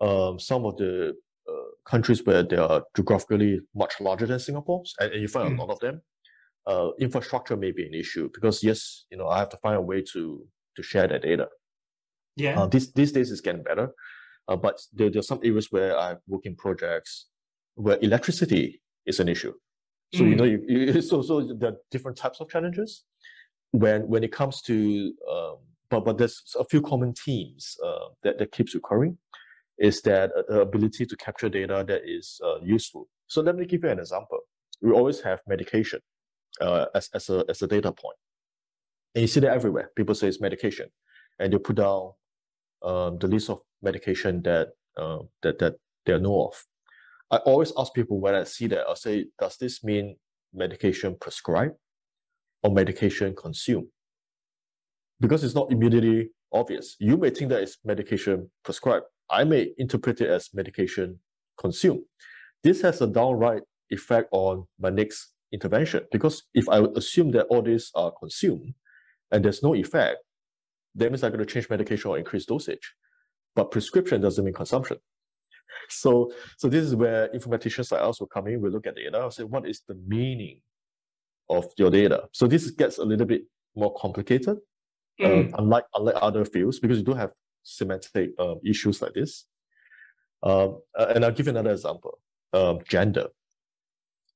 [0.00, 1.14] um, some of the
[1.48, 5.58] uh, countries where they are geographically much larger than Singapore, and, and you find mm.
[5.58, 6.00] a lot of them,
[6.66, 9.80] uh, infrastructure may be an issue because yes, you know, I have to find a
[9.80, 11.48] way to to share that data.
[12.36, 12.60] Yeah.
[12.60, 13.90] Uh, these these days it's getting better,
[14.48, 17.26] uh, but there, there are some areas where I work in projects
[17.74, 19.52] where electricity is an issue.
[20.14, 20.30] So mm.
[20.30, 23.04] you know, you, you, so so there are different types of challenges.
[23.72, 25.56] When when it comes to um,
[25.90, 29.18] but but there's a few common themes uh, that that keeps recurring.
[29.78, 33.08] Is that uh, the ability to capture data that is uh, useful?
[33.26, 34.38] So let me give you an example.
[34.80, 36.00] We always have medication
[36.60, 38.16] uh, as as a as a data point,
[39.14, 39.90] and you see that everywhere.
[39.96, 40.88] People say it's medication,
[41.38, 42.12] and they put down
[42.82, 45.74] um, the list of medication that uh, that that
[46.06, 46.64] they know of.
[47.30, 50.16] I always ask people when I see that, I say, does this mean
[50.52, 51.74] medication prescribed
[52.62, 53.88] or medication consumed?
[55.18, 56.96] Because it's not immediately obvious.
[57.00, 59.06] You may think that it's medication prescribed.
[59.30, 61.18] I may interpret it as medication
[61.58, 62.02] consumed.
[62.62, 67.62] This has a downright effect on my next intervention because if I assume that all
[67.62, 68.74] these are consumed
[69.30, 70.18] and there's no effect,
[70.94, 72.94] that means I'm going to change medication or increase dosage.
[73.54, 74.98] But prescription doesn't mean consumption.
[75.90, 78.60] So, so this is where informaticians like us will come in.
[78.62, 80.60] We look at data and say, what is the meaning
[81.50, 82.28] of your data?
[82.32, 83.42] So this gets a little bit
[83.74, 84.58] more complicated,
[85.20, 85.26] mm.
[85.26, 87.32] um, unlike unlike other fields, because you do have
[87.64, 89.46] semantic um, issues like this.
[90.42, 92.20] Um, and I'll give you another example.
[92.52, 93.26] Um, gender.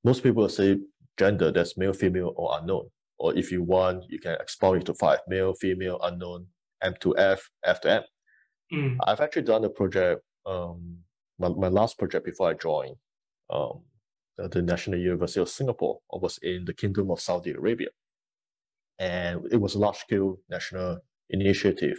[0.02, 0.78] Most people will say
[1.16, 2.88] gender, that's male, female, or unknown.
[3.18, 6.46] Or if you want, you can expand it to five, male, female, unknown,
[6.82, 8.02] M to F, F to M.
[8.72, 8.96] Mm.
[9.06, 10.98] I've actually done a project um,
[11.38, 12.96] my, my last project before I joined
[13.50, 13.82] um,
[14.36, 17.88] the National University of Singapore was in the Kingdom of Saudi Arabia.
[18.98, 20.98] And it was a large scale national
[21.30, 21.98] initiative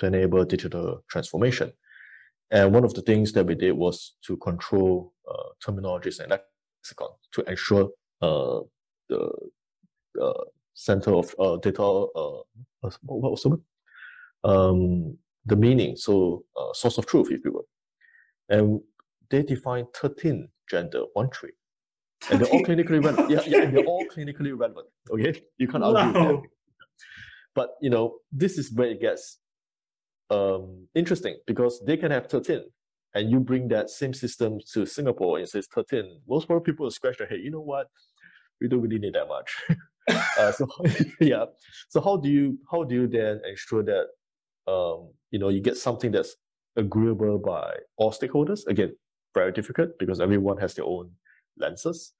[0.00, 1.72] to enable digital transformation.
[2.50, 7.10] And one of the things that we did was to control uh, terminologies and lexicon
[7.32, 8.60] to ensure uh,
[9.08, 9.30] the
[10.20, 12.40] uh, center of uh, data, uh,
[13.02, 13.60] what was the
[14.42, 17.68] um, the meaning, so uh, source of truth, if you will.
[18.48, 18.80] And
[19.30, 21.52] they define 13 gender, one tree.
[22.30, 23.30] And they're all clinically relevant.
[23.30, 24.88] Yeah, yeah, and they're all clinically relevant.
[25.10, 25.42] Okay.
[25.58, 26.42] You can't argue that.
[27.54, 29.38] But you know, this is where it gets
[30.30, 32.62] um, interesting because they can have 13
[33.14, 36.20] and you bring that same system to Singapore and says 13.
[36.28, 37.88] Most more people will scratch their head, you know what?
[38.60, 39.56] We don't really need that much.
[40.38, 40.68] uh, so
[41.20, 41.46] yeah.
[41.88, 44.06] So how do you how do you then ensure that
[44.70, 46.36] um, you know you get something that's
[46.76, 48.66] agreeable by all stakeholders.
[48.66, 48.94] Again,
[49.34, 51.10] very difficult because everyone has their own
[51.58, 52.12] lenses.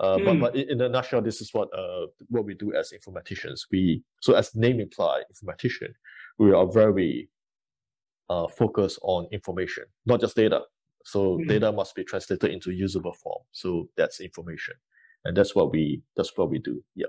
[0.00, 0.24] Uh, mm.
[0.24, 0.40] But, hmm.
[0.40, 3.60] but in, a nutshell, this is what uh, what we do as informaticians.
[3.70, 5.92] We so as name imply, informatician,
[6.38, 7.28] we are very
[8.30, 10.62] uh, focused on information, not just data.
[11.04, 11.48] So mm.
[11.48, 13.42] data must be translated into usable form.
[13.52, 14.74] So that's information,
[15.24, 16.82] and that's what we that's what we do.
[16.94, 17.06] Yeah.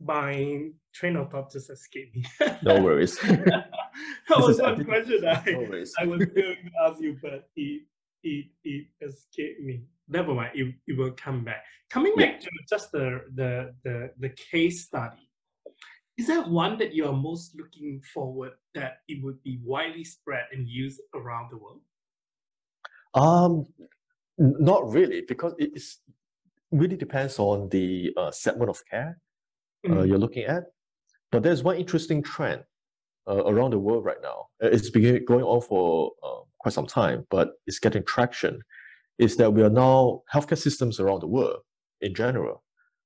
[0.00, 2.24] my train of thought just escaped me.
[2.62, 3.18] no worries.
[3.20, 3.68] that
[4.30, 6.54] was one question I, no I was going to
[6.86, 7.82] ask you, but it,
[8.22, 9.82] it, it escaped me.
[10.10, 11.64] Never mind, it, it will come back.
[11.88, 12.26] Coming yeah.
[12.26, 15.28] back to just the, the, the, the case study,
[16.18, 20.44] is that one that you are most looking forward that it would be widely spread
[20.52, 21.80] and used around the world?
[23.14, 23.66] Um,
[24.36, 25.98] not really, because it is
[26.72, 29.18] really depends on the uh, segment of care
[29.86, 29.98] mm.
[29.98, 30.64] uh, you're looking at.
[31.32, 32.62] But there's one interesting trend
[33.28, 34.48] uh, around the world right now.
[34.60, 38.60] It's been going on for uh, quite some time, but it's getting traction.
[39.18, 41.60] Is that we are now healthcare systems around the world
[42.00, 42.62] in general.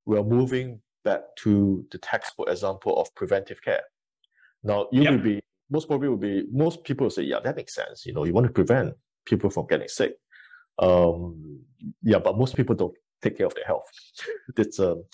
[0.06, 3.82] We are moving back to the textbook example of preventive care.
[4.62, 5.12] Now, you yep.
[5.12, 5.40] will be
[5.70, 8.06] most probably will be most people will say, yeah, that makes sense.
[8.06, 8.94] You know, you want to prevent
[9.26, 10.14] people from getting sick.
[10.78, 11.60] Um,
[12.02, 13.88] yeah, but most people don't take care of their health.
[14.56, 15.04] it's um,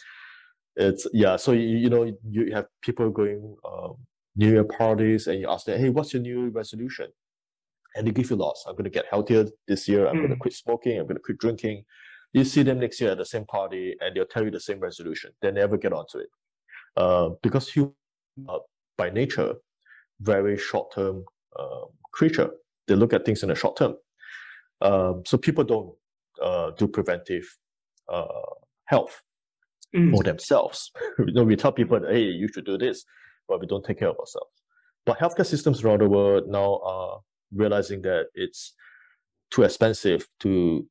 [0.76, 3.96] it's yeah so you, you know you have people going um,
[4.36, 7.08] new year parties and you ask them hey what's your new Year resolution
[7.94, 10.20] and they give you lots i'm going to get healthier this year i'm mm.
[10.20, 11.82] going to quit smoking i'm going to quit drinking
[12.32, 14.78] you see them next year at the same party and they'll tell you the same
[14.80, 16.28] resolution they never get onto it
[16.96, 17.94] uh, because humans
[18.48, 18.60] are
[18.96, 19.54] by nature
[20.20, 21.24] very short-term
[21.58, 22.50] uh, creature
[22.86, 23.94] they look at things in the short term
[24.82, 25.94] um, so people don't
[26.42, 27.44] uh, do preventive
[28.08, 28.24] uh,
[28.86, 29.22] health
[29.94, 30.10] mm.
[30.10, 30.90] for themselves.
[31.18, 33.04] you know, we tell people, hey, you should do this,
[33.48, 34.50] but we don't take care of ourselves.
[35.06, 37.20] But healthcare systems around the world now are
[37.54, 38.74] realizing that it's
[39.50, 40.86] too expensive to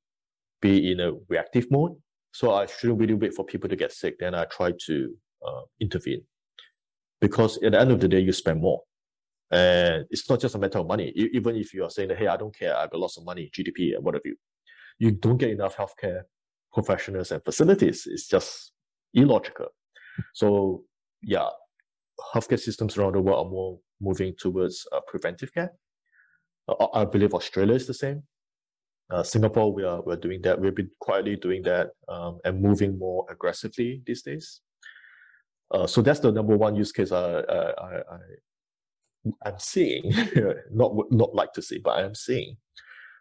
[0.61, 1.95] be in a reactive mode.
[2.31, 4.19] So I shouldn't really wait for people to get sick.
[4.19, 6.23] Then I try to uh, intervene.
[7.21, 8.81] Because at the end of the day, you spend more.
[9.51, 11.11] And it's not just a matter of money.
[11.33, 13.49] Even if you are saying that, hey, I don't care, I've got lots of money,
[13.57, 14.35] GDP, and whatever you,
[14.99, 16.21] you don't get enough healthcare
[16.71, 18.03] professionals and facilities.
[18.05, 18.71] It's just
[19.13, 19.67] illogical.
[20.33, 20.83] So
[21.21, 21.49] yeah,
[22.33, 25.71] healthcare systems around the world are more moving towards uh, preventive care.
[26.93, 28.23] I believe Australia is the same.
[29.11, 30.59] Uh, Singapore, we are we're doing that.
[30.59, 34.61] We've been quietly doing that um, and moving more aggressively these days.
[35.71, 38.17] Uh, so that's the number one use case I, I, I,
[39.45, 40.11] I'm seeing,
[40.71, 42.57] not not like to see, but I am seeing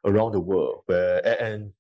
[0.05, 1.73] around the world where and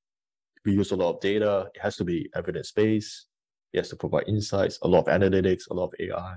[0.64, 1.68] we use a lot of data.
[1.74, 3.26] It has to be evidence based.
[3.72, 6.36] It has to provide insights, a lot of analytics, a lot of AI.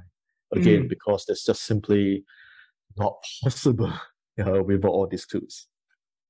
[0.54, 0.90] Again, mm.
[0.90, 2.26] because that's just simply
[2.98, 3.94] not possible
[4.38, 5.68] know, with all these tools.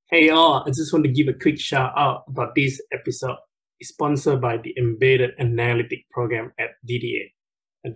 [0.10, 3.38] Hey all, I just want to give a quick shout out about this episode.
[3.80, 7.32] It's sponsored by the Embedded Analytic Program at DDA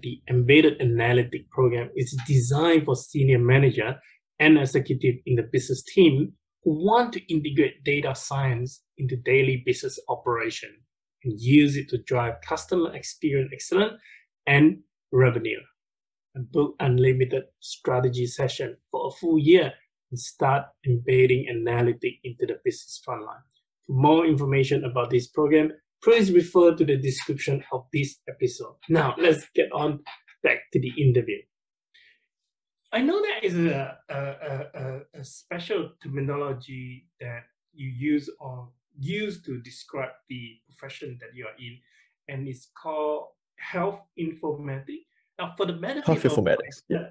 [0.02, 3.96] the embedded analytic program is designed for senior manager
[4.40, 6.34] and executive in the business team
[6.64, 10.70] who want to integrate data science into daily business operation
[11.24, 13.94] and use it to drive customer experience excellence
[14.48, 14.80] and
[15.12, 15.60] revenue.
[16.34, 19.74] And book unlimited strategy session for a full year
[20.12, 23.42] and start embedding analytics into the business frontline.
[23.86, 25.72] For more information about this program,
[26.04, 28.76] please refer to the description of this episode.
[28.90, 30.00] Now, let's get on
[30.44, 31.38] back to the interview.
[32.92, 37.44] I know that is a, a, a, a special terminology that
[37.74, 41.78] you use or use to describe the profession that you are in,
[42.30, 43.28] and it's called
[43.58, 45.06] health informatics.
[45.38, 47.08] Now, for the benefit health informatics, yeah.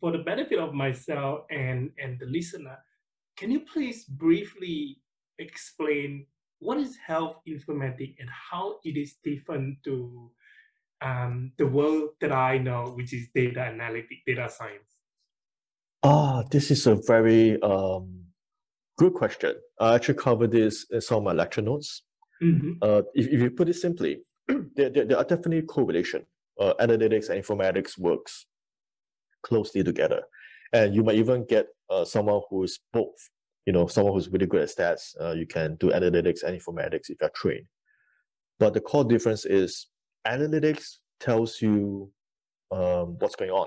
[0.00, 2.78] For the benefit of myself and and the listener,
[3.36, 5.00] can you please briefly
[5.38, 6.26] explain
[6.58, 10.30] what is health informatics and how it is different to
[11.02, 14.96] um, the world that I know, which is data analytics, data science?
[16.02, 18.24] Ah, this is a very um,
[18.96, 19.54] good question.
[19.78, 22.02] I actually covered this in some of my lecture notes.
[22.42, 22.72] Mm-hmm.
[22.80, 26.24] Uh, if, if you put it simply, there, there, there, are definitely correlation.
[26.58, 28.46] Uh, analytics and informatics works
[29.46, 30.22] closely together.
[30.72, 33.30] And you might even get uh, someone who is both
[33.66, 37.10] you know, someone who's really good at stats, uh, you can do analytics and informatics
[37.10, 37.66] if you're trained.
[38.58, 39.88] But the core difference is
[40.26, 42.10] analytics tells you
[42.70, 43.66] um, what's going on,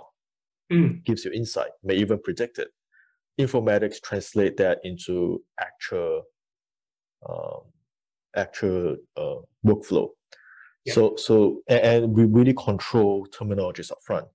[0.71, 1.03] mm.
[1.03, 2.69] gives you insight, may even predict it.
[3.39, 6.23] Informatics translate that into actual,
[7.27, 7.61] um,
[8.35, 10.09] actual uh, workflow.
[10.85, 10.93] Yeah.
[10.93, 14.27] So, so and, and we really control terminologies up front.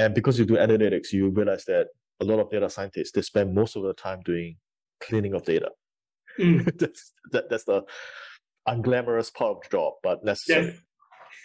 [0.00, 1.88] And because you do analytics, you realize that
[2.20, 4.56] a lot of data scientists they spend most of the time doing
[4.98, 5.70] cleaning of data.
[6.38, 6.78] Mm.
[6.78, 7.82] that's, that, that's the
[8.66, 10.80] unglamorous part of the job, but necessary.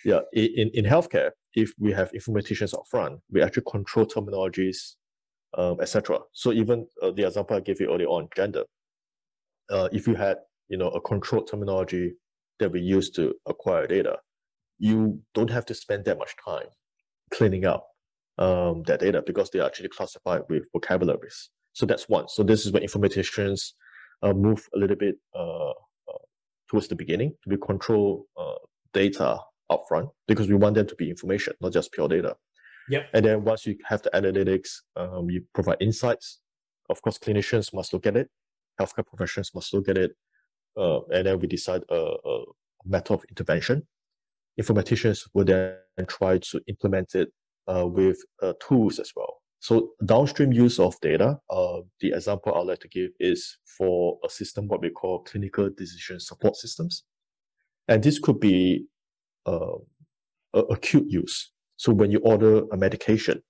[0.05, 0.21] Yeah.
[0.33, 4.95] yeah, in, in healthcare, if we have informaticians up front, we actually control terminologies,
[5.57, 6.19] um, etc.
[6.31, 8.63] So even uh, the example I gave you earlier on, gender,
[9.69, 10.37] uh, if you had
[10.69, 12.13] you know a controlled terminology
[12.59, 14.17] that we use to acquire data,
[14.79, 16.67] you don't have to spend that much time
[17.33, 17.85] cleaning up
[18.37, 21.49] um, that data because they are actually classified with vocabularies.
[21.73, 22.27] So that's one.
[22.27, 23.73] So this is where informaticians
[24.21, 26.23] uh, move a little bit uh, uh,
[26.69, 28.55] towards the beginning to be control uh,
[28.93, 29.39] data
[29.71, 32.35] upfront because we want them to be information, not just pure data.
[32.89, 33.03] Yeah.
[33.13, 36.39] And then once you have the analytics, um, you provide insights.
[36.89, 38.29] Of course, clinicians must look at it.
[38.79, 40.11] Healthcare professionals must look at it.
[40.77, 42.43] Uh, and then we decide a, a
[42.85, 43.87] method of intervention.
[44.59, 45.77] Informaticians will then
[46.07, 47.29] try to implement it
[47.67, 49.41] with uh, tools as well.
[49.59, 54.29] So downstream use of data, uh, the example I'd like to give is for a
[54.29, 57.03] system what we call clinical decision support systems.
[57.87, 58.85] And this could be
[59.45, 59.77] uh,
[60.53, 61.51] acute use.
[61.77, 63.41] So when you order a medication,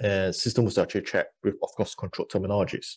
[0.00, 2.96] and system will actually check with, of course, controlled terminologies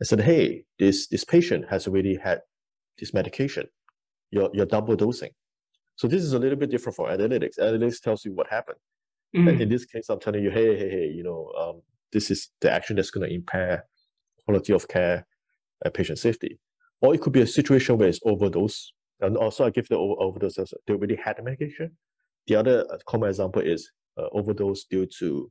[0.00, 2.40] and said, hey, this, this patient has already had
[2.98, 3.66] this medication.
[4.30, 5.30] You're, you're double dosing.
[5.96, 7.58] So this is a little bit different from analytics.
[7.58, 8.78] Analytics tells you what happened.
[9.34, 9.60] Mm.
[9.60, 12.70] In this case, I'm telling you, hey, hey, hey, you know, um, this is the
[12.70, 13.84] action that's going to impair
[14.44, 15.26] quality of care
[15.84, 16.58] and patient safety.
[17.00, 18.92] Or it could be a situation where it's overdose.
[19.20, 20.56] And also, I give the overdose,
[20.86, 21.96] they already had the medication.
[22.46, 25.50] The other uh, common example is uh, overdose due to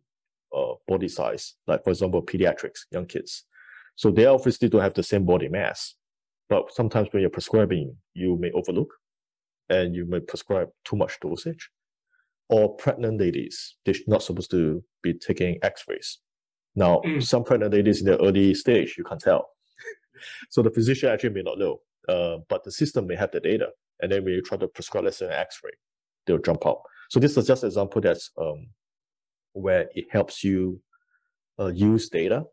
[0.56, 3.46] uh, body size, like for example, pediatrics, young kids.
[3.96, 5.96] So they obviously don't have the same body mass,
[6.50, 8.94] but sometimes when you're prescribing, you may overlook
[9.70, 11.70] and you may prescribe too much dosage
[12.50, 16.20] or pregnant ladies, they're not supposed to be taking x-rays.
[16.76, 17.24] Now, mm.
[17.24, 19.50] some pregnant ladies in the early stage, you can't tell.
[20.50, 23.70] so the physician actually may not know, uh, but the system may have the data.
[24.02, 25.72] And then when you try to prescribe, let's say, an x-ray,
[26.26, 26.82] they'll jump out.
[27.10, 28.68] So this is just an example that's um,
[29.54, 30.82] where it helps you
[31.60, 32.44] uh, use data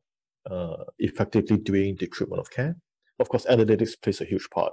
[0.51, 2.77] uh, effectively during the treatment of care.
[3.19, 4.73] Of course, analytics plays a huge part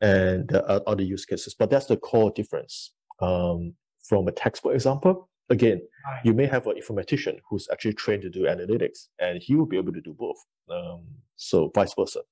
[0.00, 2.92] and there are other use cases, but that's the core difference.
[3.20, 3.74] Um,
[4.10, 6.20] from a textbook example, again, right.
[6.24, 9.76] you may have an informatician who's actually trained to do analytics, and he will be
[9.76, 10.40] able to do both.
[10.68, 11.02] Um,
[11.36, 12.22] so vice versa.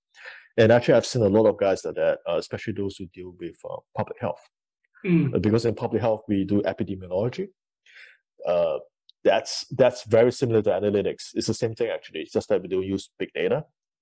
[0.56, 3.32] And actually, I've seen a lot of guys like that, uh, especially those who deal
[3.38, 4.42] with uh, public health.
[5.06, 5.40] Mm.
[5.40, 7.46] because in public health, we do epidemiology.
[8.44, 8.78] Uh,
[9.22, 11.30] that's that's very similar to analytics.
[11.34, 12.22] It's the same thing actually.
[12.22, 13.58] It's just that we don't use big data.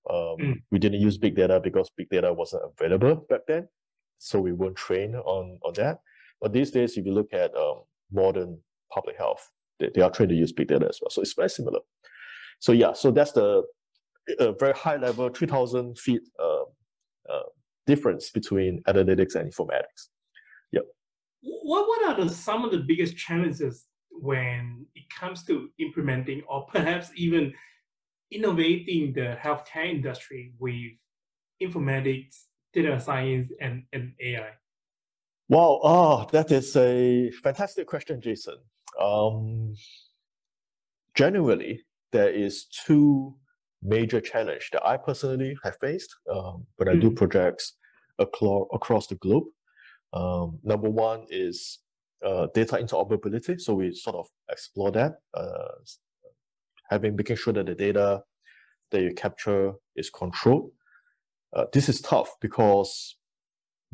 [0.09, 0.63] Um, mm.
[0.71, 3.69] We didn't use big data because big data wasn't available back then,
[4.17, 5.99] so we weren't trained on on that.
[6.41, 7.83] But these days, if you look at um,
[8.13, 8.59] modern
[8.93, 11.11] public health, they, they, are trying to use big data as well.
[11.11, 11.81] So it's very similar.
[12.61, 13.63] So yeah, so that's the
[14.39, 16.63] a very high level, three thousand feet uh,
[17.33, 17.43] uh,
[17.87, 20.09] difference between analytics and informatics.
[20.73, 20.85] Yep.
[21.43, 26.67] What what are the, some of the biggest challenges when it comes to implementing or
[26.67, 27.53] perhaps even
[28.31, 30.93] innovating the healthcare industry with
[31.63, 34.51] informatics, data science, and, and AI?
[35.49, 38.57] Wow, oh, that is a fantastic question, Jason.
[39.01, 39.75] Um,
[41.15, 43.37] generally, there is two
[43.81, 47.15] major challenge that I personally have faced um, when I do mm-hmm.
[47.15, 47.75] projects
[48.19, 49.45] across, across the globe.
[50.13, 51.79] Um, number one is
[52.25, 53.61] uh, data interoperability.
[53.61, 55.69] So we sort of explore that, uh,
[56.91, 58.23] having making sure that the data
[58.91, 60.71] that you capture is controlled.
[61.55, 63.17] Uh, this is tough because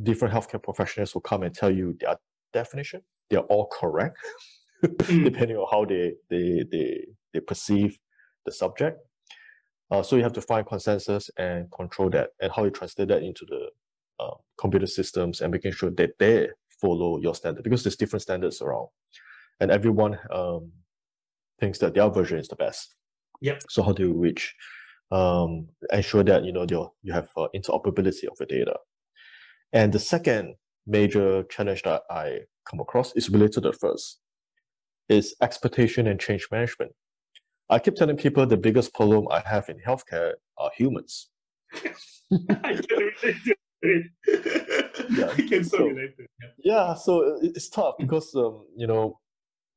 [0.02, 2.16] different healthcare professionals will come and tell you their
[2.52, 3.02] definition.
[3.30, 4.18] They're all correct,
[4.84, 5.24] mm.
[5.24, 7.98] depending on how they, they, they, they perceive
[8.44, 8.98] the subject.
[9.90, 13.22] Uh, so you have to find consensus and control that, and how you translate that
[13.22, 13.68] into the
[14.20, 16.48] uh, computer systems and making sure that they
[16.80, 18.88] follow your standard because there's different standards around,
[19.60, 20.72] and everyone um,
[21.60, 22.94] thinks that their version is the best.
[23.42, 23.62] Yep.
[23.68, 24.54] So how do you reach
[25.10, 28.76] um, ensure that you know you you have uh, interoperability of the data?
[29.72, 30.54] And the second
[30.86, 34.18] major challenge that I come across is related to the first,
[35.08, 36.92] is expectation and change management.
[37.70, 41.30] I keep telling people the biggest problem I have in healthcare are humans.
[41.74, 44.06] I can relate to it.
[45.10, 45.30] yeah.
[45.30, 46.30] I can so, so relate to it.
[46.62, 46.88] Yeah.
[46.88, 49.18] yeah, so it's tough because um, you know,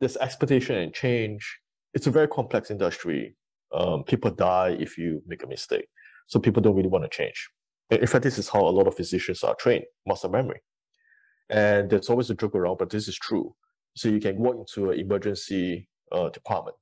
[0.01, 1.59] this expectation and change.
[1.93, 3.35] It's a very complex industry.
[3.73, 5.87] Um, people die if you make a mistake,
[6.27, 7.49] so people don't really want to change.
[7.89, 10.61] In fact, this is how a lot of physicians are trained, muscle memory.
[11.49, 13.55] And there's always a joke around, but this is true.
[13.95, 16.75] So you can walk into an emergency uh, department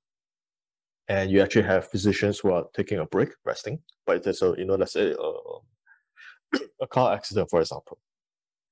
[1.10, 3.80] and you actually have physicians who are taking a break, resting.
[4.06, 8.00] But there's a, you know, let's say uh, a car accident, for example.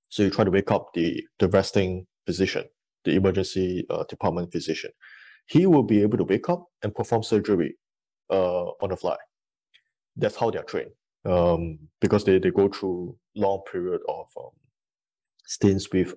[0.09, 2.65] So you try to wake up the, the resting physician,
[3.03, 4.91] the emergency uh, department physician.
[5.47, 7.75] He will be able to wake up and perform surgery
[8.29, 9.17] uh, on the fly.
[10.15, 10.91] That's how they're trained
[11.26, 14.49] um, because they, they go through long period of um,
[15.45, 16.15] stints with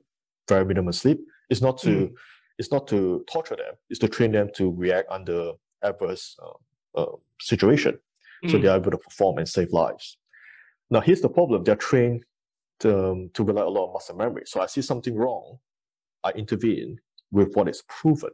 [0.48, 1.20] very minimal sleep.
[1.50, 2.12] It's not to mm.
[2.59, 3.74] it's not to torture them.
[3.90, 5.52] It's to train them to react under
[5.82, 7.98] adverse uh, uh, situation,
[8.44, 8.50] mm.
[8.50, 10.16] so they are able to perform and save lives.
[10.90, 12.24] Now here's the problem: they're trained
[12.80, 14.42] to, um, to rely a lot on muscle memory.
[14.46, 15.59] So I see something wrong,
[16.22, 16.98] I intervene
[17.30, 18.30] with what is proven.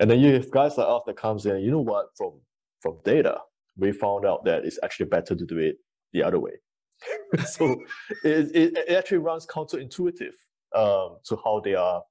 [0.00, 2.40] And then you have guys like us that comes in, you know what, from
[2.80, 3.38] from data,
[3.78, 5.76] we found out that it's actually better to do it
[6.12, 6.52] the other way.
[7.46, 7.76] so
[8.24, 10.34] it, it, it, actually runs counterintuitive
[10.74, 12.02] um, to how they are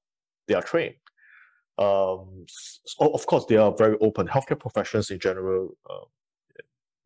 [0.46, 0.94] they are trained.
[1.78, 4.26] Um, so of course, they are very open.
[4.26, 6.06] Healthcare professions in general, uh,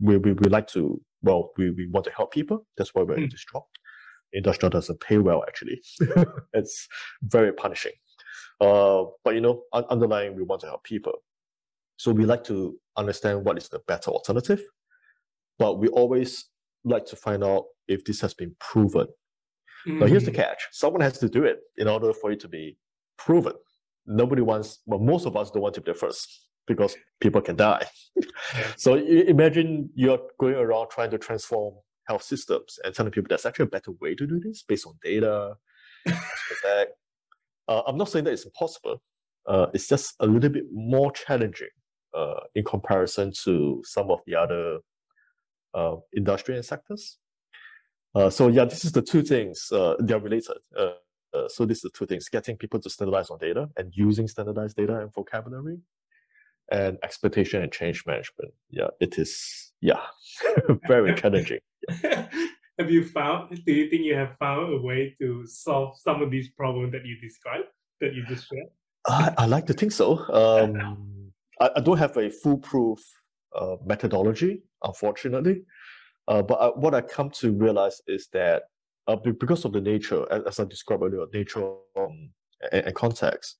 [0.01, 2.67] we, we, we like to, well, we, we want to help people.
[2.77, 3.25] That's why we're mm.
[3.25, 3.65] in this job.
[4.33, 5.83] Industrial doesn't pay well, actually.
[6.55, 6.89] it's
[7.23, 7.93] very punishing.
[8.61, 11.13] Uh, but, you know, un- underlying, we want to help people.
[11.97, 14.63] So we like to understand what is the better alternative,
[15.59, 16.49] but we always
[16.85, 19.07] like to find out if this has been proven.
[19.87, 20.01] Mm.
[20.01, 20.37] Now, here's the mm.
[20.37, 22.77] catch someone has to do it in order for it to be
[23.19, 23.55] proven.
[24.07, 27.57] Nobody wants, well, most of us don't want to be the first because people can
[27.57, 27.87] die.
[28.77, 31.75] so imagine you're going around trying to transform
[32.09, 34.95] health systems and telling people there's actually a better way to do this based on
[35.03, 35.55] data.
[37.69, 39.03] uh, I'm not saying that it's impossible.
[39.47, 41.69] Uh, it's just a little bit more challenging
[42.15, 44.79] uh, in comparison to some of the other
[45.75, 47.19] uh, industrial sectors.
[48.15, 49.69] Uh, so yeah, this is the two things.
[49.73, 50.57] Uh, they're related.
[50.79, 50.93] Uh,
[51.35, 54.29] uh, so these are the two things: getting people to standardize on data and using
[54.29, 55.79] standardized data and vocabulary,
[56.71, 58.53] and expectation and change management.
[58.71, 59.73] Yeah, it is.
[59.81, 60.01] Yeah,
[60.87, 61.61] very challenging.
[62.03, 62.29] Yeah.
[62.79, 63.65] have you found?
[63.65, 67.07] Do you think you have found a way to solve some of these problems that
[67.07, 67.69] you described
[68.01, 68.69] that you just shared?
[69.07, 70.19] I, I like to think so.
[70.33, 71.22] Um,
[71.63, 72.99] I, I don't have a foolproof
[73.55, 75.63] uh, methodology, unfortunately.
[76.29, 78.65] Uh, but I, what I come to realize is that
[79.07, 81.65] uh, because of the nature, as, as I described earlier, nature
[81.97, 82.31] um,
[82.71, 83.57] and, and, context,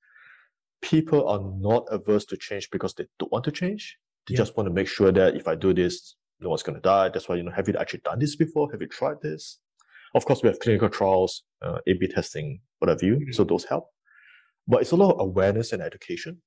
[0.81, 3.99] people are not averse to change because they don't want to change.
[4.27, 4.39] They yeah.
[4.39, 7.09] just want to make sure that if I do this, no one's going to die.
[7.09, 8.71] That's why, you know, have you actually done this before?
[8.71, 9.59] Have you tried this?
[10.15, 13.15] Of course, we have clinical trials, uh, A/B testing, whatever you.
[13.17, 13.33] Mm-hmm.
[13.33, 13.89] So those help.
[14.69, 16.41] But it's a lot of awareness and education.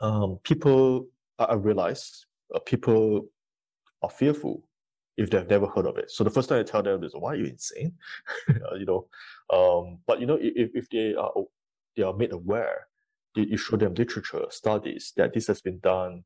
[0.00, 1.06] Um, people,
[1.38, 3.26] I, realize, uh, people
[4.02, 4.64] are fearful
[5.16, 6.10] if they've never heard of it.
[6.10, 7.92] So the first time I tell them is, "Why are you insane?"
[8.48, 9.06] you know.
[9.52, 11.32] Um, but you know, if, if they are
[11.96, 12.86] they are made aware,
[13.34, 16.24] you, you show them literature, studies that this has been done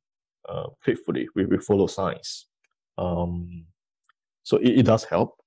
[0.48, 1.28] uh, faithfully.
[1.34, 2.46] We, we follow science.
[2.96, 3.64] Um,
[4.44, 5.40] so it, it does help.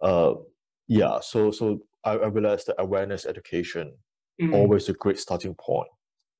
[0.00, 0.34] Uh,
[0.88, 1.20] yeah.
[1.20, 3.92] So so I, I realized that awareness education
[4.40, 4.54] mm-hmm.
[4.54, 5.88] always a great starting point.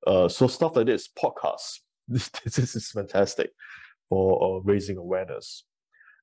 [0.07, 3.51] Uh, so stuff like this, podcasts, this, this is fantastic
[4.09, 5.65] for uh, raising awareness.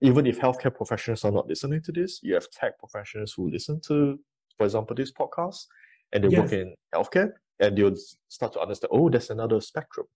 [0.02, 3.80] Even if healthcare professionals are not listening to this, you have tech professionals who listen
[3.88, 4.20] to,
[4.58, 5.66] for example, this podcast,
[6.12, 6.42] and they yes.
[6.42, 7.96] work in healthcare, and they'll
[8.30, 10.08] start to understand, oh, there's another spectrum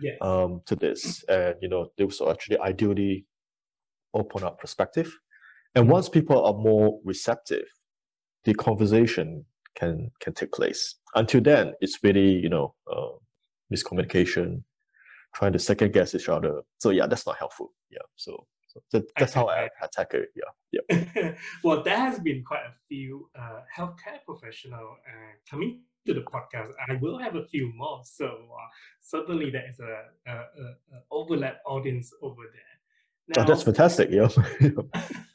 [0.00, 0.16] yes.
[0.20, 1.24] um, to this.
[1.28, 3.26] And, you know, they will actually ideally
[4.14, 5.16] open up perspective.
[5.74, 7.66] And once people are more receptive,
[8.44, 9.44] the conversation
[9.74, 10.96] can can take place.
[11.14, 13.16] Until then, it's really you know uh,
[13.72, 14.62] miscommunication,
[15.34, 16.62] trying to second guess each other.
[16.78, 17.72] So yeah, that's not helpful.
[17.90, 20.28] Yeah, so, so that, that's how I, attack it.
[20.34, 21.32] Yeah, yeah.
[21.64, 26.72] well, there has been quite a few uh, healthcare professional uh, coming to the podcast.
[26.88, 28.00] I will have a few more.
[28.04, 28.68] So uh,
[29.00, 33.36] certainly there is a, a, a, overlap audience over there.
[33.36, 34.10] Now, oh, that's fantastic.
[34.10, 34.28] Yeah.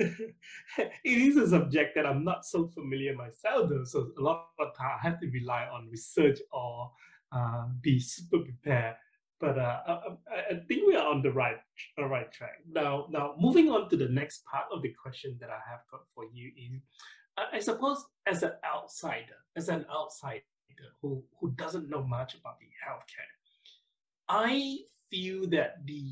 [0.78, 3.84] it is a subject that I'm not so familiar myself, though.
[3.84, 6.90] So a lot of time I have to rely on research or
[7.32, 8.96] uh, be super prepared.
[9.40, 9.94] But uh, I,
[10.50, 11.56] I, think we are on the right,
[11.96, 12.60] the right track.
[12.70, 16.02] Now, now moving on to the next part of the question that I have got
[16.14, 16.80] for you is,
[17.52, 20.42] I suppose as an outsider, as an outsider
[21.00, 23.32] who who doesn't know much about the healthcare,
[24.28, 24.78] I
[25.10, 26.04] feel that the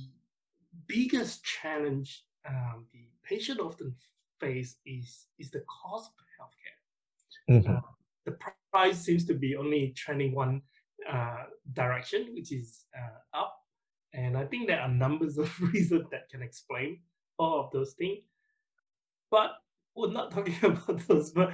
[0.86, 3.95] biggest challenge um, the patient often
[4.41, 7.59] face is is the cost of healthcare.
[7.59, 7.76] Mm-hmm.
[7.76, 7.81] Uh,
[8.24, 8.37] the
[8.72, 10.62] price seems to be only trending one
[11.11, 13.55] uh, direction, which is uh, up,
[14.14, 17.01] and I think there are numbers of reasons that can explain
[17.39, 18.24] all of those things.
[19.31, 19.53] But
[19.95, 21.31] we're not talking about those.
[21.31, 21.53] But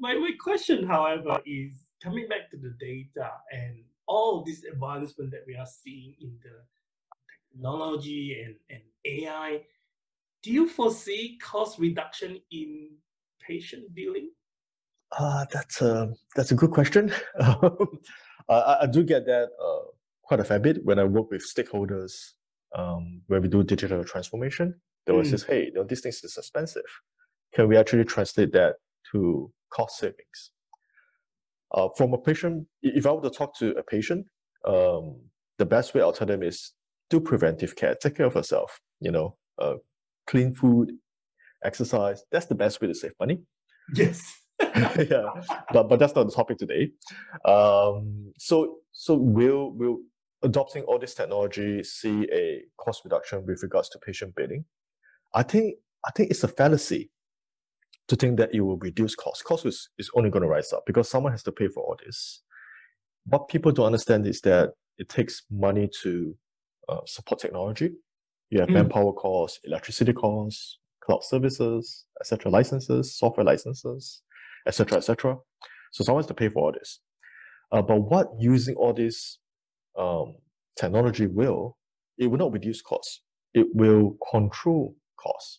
[0.00, 5.44] my my question, however, is coming back to the data and all this advancement that
[5.46, 6.56] we are seeing in the
[7.54, 9.62] technology and, and AI
[10.44, 12.90] do you foresee cost reduction in
[13.40, 14.30] patient billing?
[15.18, 17.10] Uh, that's a that's a good question.
[17.40, 19.88] I, I, do get that uh,
[20.22, 22.12] quite a fair bit when I work with stakeholders
[22.76, 24.74] um, when we do digital transformation.
[25.06, 25.40] They always mm.
[25.40, 26.82] say, "Hey, you know, this thing is expensive.
[27.54, 28.76] Can we actually translate that
[29.12, 30.50] to cost savings?"
[31.72, 34.26] Uh, from a patient, if I were to talk to a patient,
[34.66, 35.20] um,
[35.58, 36.72] the best way I'll tell them is
[37.08, 38.80] do preventive care, take care of yourself.
[39.00, 39.76] You know, uh,
[40.26, 40.92] clean food,
[41.64, 42.24] exercise.
[42.30, 43.40] That's the best way to save money.
[43.94, 44.22] Yes.
[44.60, 45.28] yeah,
[45.72, 46.90] but but that's not the topic today.
[47.44, 49.98] Um, so so will will
[50.42, 54.64] adopting all this technology see a cost reduction with regards to patient billing?
[55.34, 55.74] I think
[56.06, 57.10] I think it's a fallacy
[58.08, 59.44] to think that it will reduce cost.
[59.44, 61.96] Cost is, is only going to rise up because someone has to pay for all
[62.04, 62.42] this.
[63.26, 66.36] What people don't understand is that it takes money to
[66.88, 67.92] uh, support technology.
[68.54, 68.74] You have mm.
[68.74, 74.22] manpower costs, electricity costs, cloud services, etc., licenses, software licenses,
[74.68, 75.36] etc., etc.
[75.90, 77.00] So someone has to pay for all this.
[77.72, 79.40] Uh, but what using all this
[79.98, 80.36] um,
[80.78, 81.76] technology will,
[82.16, 83.22] it will not reduce costs.
[83.54, 85.58] It will control costs.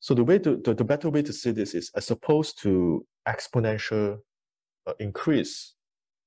[0.00, 3.06] So the way to, the, the better way to see this is as opposed to
[3.28, 4.18] exponential
[4.88, 5.74] uh, increase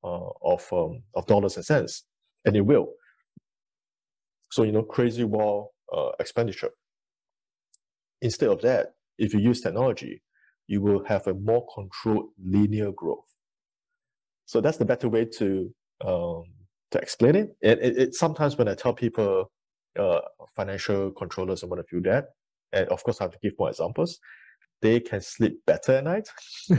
[0.02, 2.06] uh, of um, of dollars and cents,
[2.46, 2.88] and it will.
[4.50, 6.72] So, you know, crazy wall uh, expenditure.
[8.22, 10.22] Instead of that, if you use technology,
[10.68, 13.26] you will have a more controlled linear growth.
[14.46, 15.74] So that's the better way to
[16.06, 16.44] um,
[16.92, 17.50] to explain it.
[17.62, 19.52] And it, it, sometimes when I tell people,
[20.00, 20.22] uh,
[20.56, 22.26] financial controllers and want to do that,
[22.72, 24.20] and of course I have to give more examples,
[24.82, 26.30] they can sleep better at night.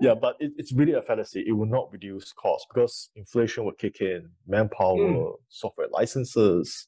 [0.00, 1.44] yeah, but it, it's really a fallacy.
[1.46, 5.32] It will not reduce costs because inflation will kick in, manpower, mm.
[5.48, 6.86] software licenses.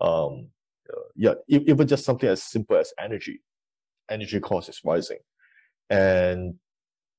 [0.00, 0.48] Um,
[0.90, 3.40] uh, yeah, even just something as simple as energy.
[4.10, 5.18] Energy cost is rising,
[5.88, 6.54] and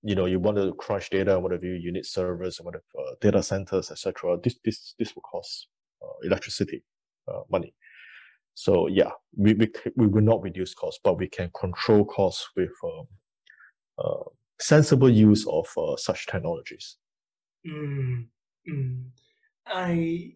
[0.04, 3.42] you know you want to crunch data, whatever you, you need servers, whatever uh, data
[3.42, 4.38] centers, etc.
[4.44, 5.70] This this this will cost
[6.04, 6.84] uh, electricity,
[7.28, 7.74] uh, money.
[8.56, 12.72] So yeah, we, we, we will not reduce costs, but we can control costs with
[12.84, 13.08] um,
[13.98, 14.30] uh,
[14.60, 16.98] sensible use of uh, such technologies.
[17.68, 18.28] Mm,
[18.70, 19.04] mm.
[19.66, 20.36] I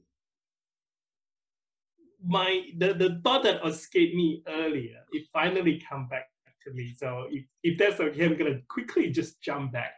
[2.25, 6.29] my the, the thought that escaped me earlier, it finally come back
[6.65, 6.93] to me.
[6.97, 9.93] So if, if that's okay, I'm gonna quickly just jump back.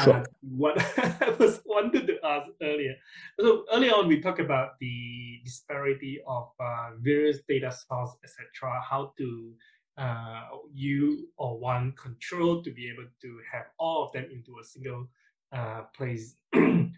[0.00, 0.14] Sure.
[0.14, 2.94] Uh, what I was wanted to ask earlier.
[3.38, 8.80] So earlier on, we talked about the disparity of uh, various data sources, etc.
[8.88, 9.52] How to
[9.98, 14.64] uh, you or one control to be able to have all of them into a
[14.64, 15.08] single
[15.52, 16.36] uh, place,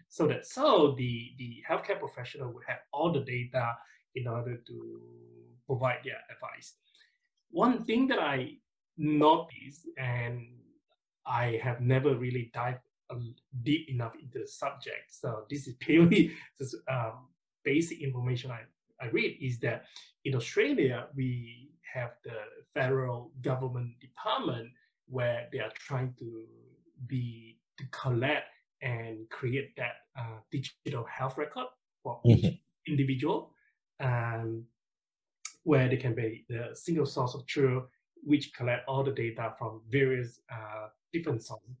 [0.07, 3.75] so that so the the healthcare professional would have all the data
[4.15, 5.01] in order to
[5.67, 6.75] provide their advice.
[7.51, 8.57] One thing that I
[8.97, 10.47] noticed and
[11.25, 12.79] I have never really dived
[13.63, 15.09] deep enough into the subject.
[15.09, 17.27] So this is purely just um,
[17.63, 18.61] basic information I,
[19.03, 19.85] I read is that
[20.23, 22.37] in Australia, we have the
[22.73, 24.69] federal government department
[25.07, 26.43] where they are trying to
[27.07, 28.47] be to collect
[28.81, 31.67] and create that uh, digital health record
[32.03, 32.47] for mm-hmm.
[32.47, 33.51] each individual,
[33.99, 34.63] um,
[35.63, 37.83] where they can be the single source of truth,
[38.25, 41.75] which collect all the data from various uh, different sources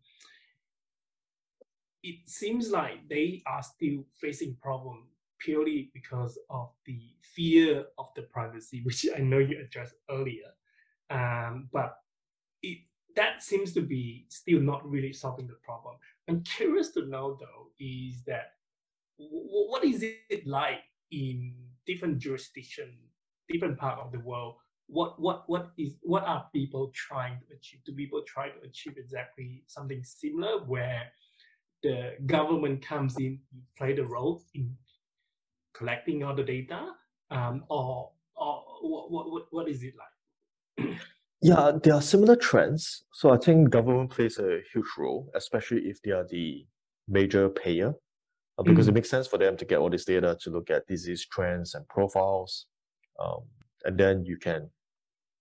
[2.05, 5.07] it seems like they are still facing problem
[5.39, 7.01] purely because of the
[7.33, 10.51] fear of the privacy, which I know you addressed earlier.
[11.09, 11.97] Um, but
[12.61, 12.79] it,
[13.15, 15.95] that seems to be still not really solving the problem.
[16.27, 18.51] I'm curious to know though, is that
[19.17, 21.55] what is it like in
[21.87, 22.93] different jurisdiction,
[23.49, 24.57] different part of the world?
[24.87, 27.81] What what what is what are people trying to achieve?
[27.85, 31.11] Do people try to achieve exactly something similar where
[31.85, 33.39] the government comes in
[33.77, 34.75] play the role in
[35.75, 36.79] collecting all the data
[37.31, 40.97] um, or or what, what, what is it like
[41.41, 46.01] yeah there are similar trends so i think government plays a huge role especially if
[46.01, 46.65] they are the
[47.07, 47.93] major payer
[48.57, 48.89] uh, because mm.
[48.89, 51.75] it makes sense for them to get all this data to look at disease trends
[51.75, 52.65] and profiles
[53.23, 53.41] um,
[53.85, 54.69] and then you can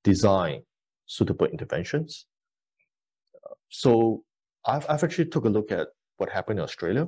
[0.05, 0.63] design
[1.07, 2.27] suitable interventions
[3.69, 4.23] so
[4.65, 7.07] I've, I've actually took a look at what happened in Australia.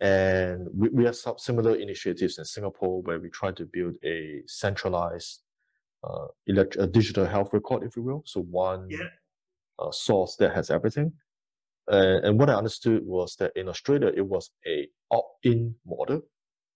[0.00, 4.42] And we, we have some similar initiatives in Singapore where we try to build a
[4.46, 5.40] centralized
[6.04, 8.22] uh, elect- a digital health record, if you will.
[8.26, 8.98] So one yeah.
[9.78, 11.12] uh, source that has everything.
[11.90, 16.22] Uh, and what I understood was that in Australia, it was a opt-in model.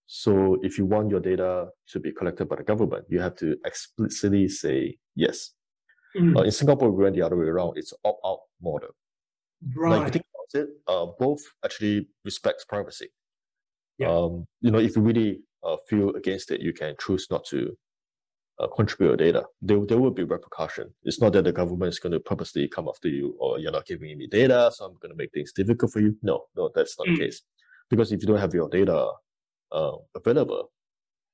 [0.07, 3.55] So if you want your data to be collected by the government, you have to
[3.65, 5.51] explicitly say yes.
[6.17, 6.37] Mm.
[6.37, 7.77] Uh, in Singapore, we went the other way around.
[7.77, 8.89] It's opt-out model.
[9.75, 10.03] Right.
[10.03, 13.09] Like, think about it, uh, both actually respects privacy.
[13.97, 14.11] Yeah.
[14.11, 17.75] Um, you know, if you really uh, feel against it, you can choose not to
[18.59, 19.43] uh, contribute your data.
[19.61, 20.93] There, there will be repercussion.
[21.03, 23.85] It's not that the government is going to purposely come after you or you're not
[23.85, 26.17] giving me data, so I'm going to make things difficult for you.
[26.21, 27.17] No, no, that's not mm.
[27.17, 27.41] the case.
[27.89, 29.09] Because if you don't have your data
[29.71, 30.71] uh, available,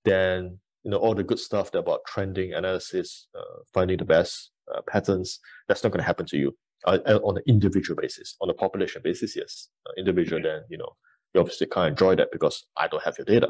[0.05, 4.81] then you know all the good stuff about trending analysis, uh, finding the best uh,
[4.87, 6.55] patterns, that's not going to happen to you
[6.85, 8.35] uh, on an individual basis.
[8.41, 10.95] On a population basis, yes, uh, individual, then you know
[11.33, 13.49] you obviously can't enjoy that because I don't have your data.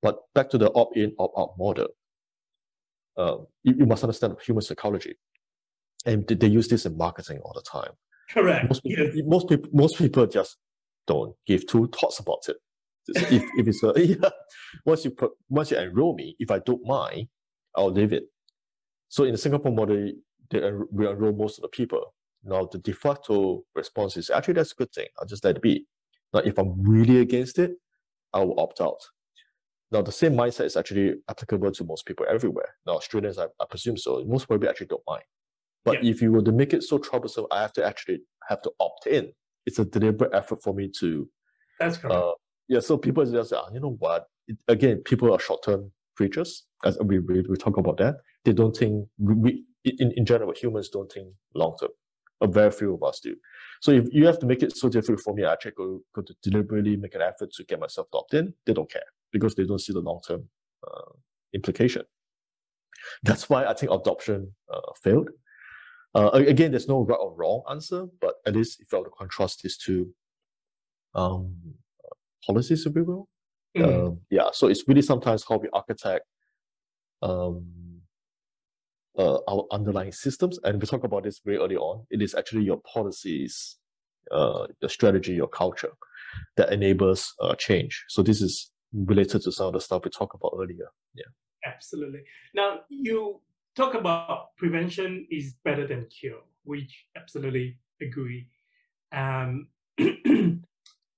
[0.00, 1.88] But back to the opt-in, opt-out model,
[3.16, 5.16] um, you, you, must understand human psychology,
[6.06, 7.90] and they, they, use this in marketing all the time.
[8.30, 8.68] Correct.
[8.68, 9.24] Most people, yes.
[9.26, 10.56] most people, most people just
[11.08, 12.58] don't give two thoughts about it.
[13.08, 14.30] If, if it's a, yeah,
[14.84, 17.28] once you put, once you enroll me, if I don't mind,
[17.76, 18.24] I'll leave it.
[19.08, 20.12] So in the Singapore model,
[20.50, 22.14] they, we enroll most of the people.
[22.44, 25.06] Now, the de facto response is actually that's a good thing.
[25.18, 25.86] I'll just let it be.
[26.32, 27.72] Now, if I'm really against it,
[28.32, 29.00] I will opt out.
[29.90, 32.74] Now, the same mindset is actually applicable to most people everywhere.
[32.86, 34.22] Now, Australians, I, I presume so.
[34.26, 35.24] Most people actually don't mind.
[35.84, 36.10] But yeah.
[36.10, 39.06] if you were to make it so troublesome, I have to actually have to opt
[39.06, 39.32] in.
[39.64, 41.28] It's a deliberate effort for me to.
[41.80, 42.14] That's correct.
[42.14, 42.32] Uh,
[42.68, 44.26] yeah, so people just oh, you know what?
[44.46, 46.66] It, again, people are short-term creatures.
[46.84, 50.88] As we, we, we talk about that, they don't think we in, in general humans
[50.90, 51.90] don't think long-term
[52.40, 53.34] a very few of us do.
[53.80, 56.22] So if you have to make it so difficult for me, I actually go, go
[56.22, 58.54] to deliberately make an effort to get myself opt in.
[58.66, 59.02] They don't care
[59.32, 60.48] because they don't see the long term
[60.86, 61.12] uh,
[61.52, 62.02] implication.
[63.22, 65.30] That's why I think adoption uh, failed.
[66.14, 69.10] Uh, again, there's no right or wrong answer, but at least if I were to
[69.10, 70.12] contrast these two
[71.14, 71.54] um,
[72.48, 73.28] policies, if we will,
[73.76, 74.18] mm.
[74.30, 74.48] yeah.
[74.52, 76.24] So it's really sometimes how we architect
[77.22, 77.64] um,
[79.18, 80.58] uh, our underlying systems.
[80.64, 82.06] And we talk about this very early on.
[82.10, 83.76] It is actually your policies,
[84.30, 85.92] uh, your strategy, your culture
[86.56, 88.04] that enables uh, change.
[88.08, 90.88] So this is related to some of the stuff we talked about earlier.
[91.14, 91.24] Yeah.
[91.66, 92.20] Absolutely.
[92.54, 93.40] Now you
[93.76, 98.48] talk about prevention is better than cure, which absolutely agree.
[99.12, 99.68] Um,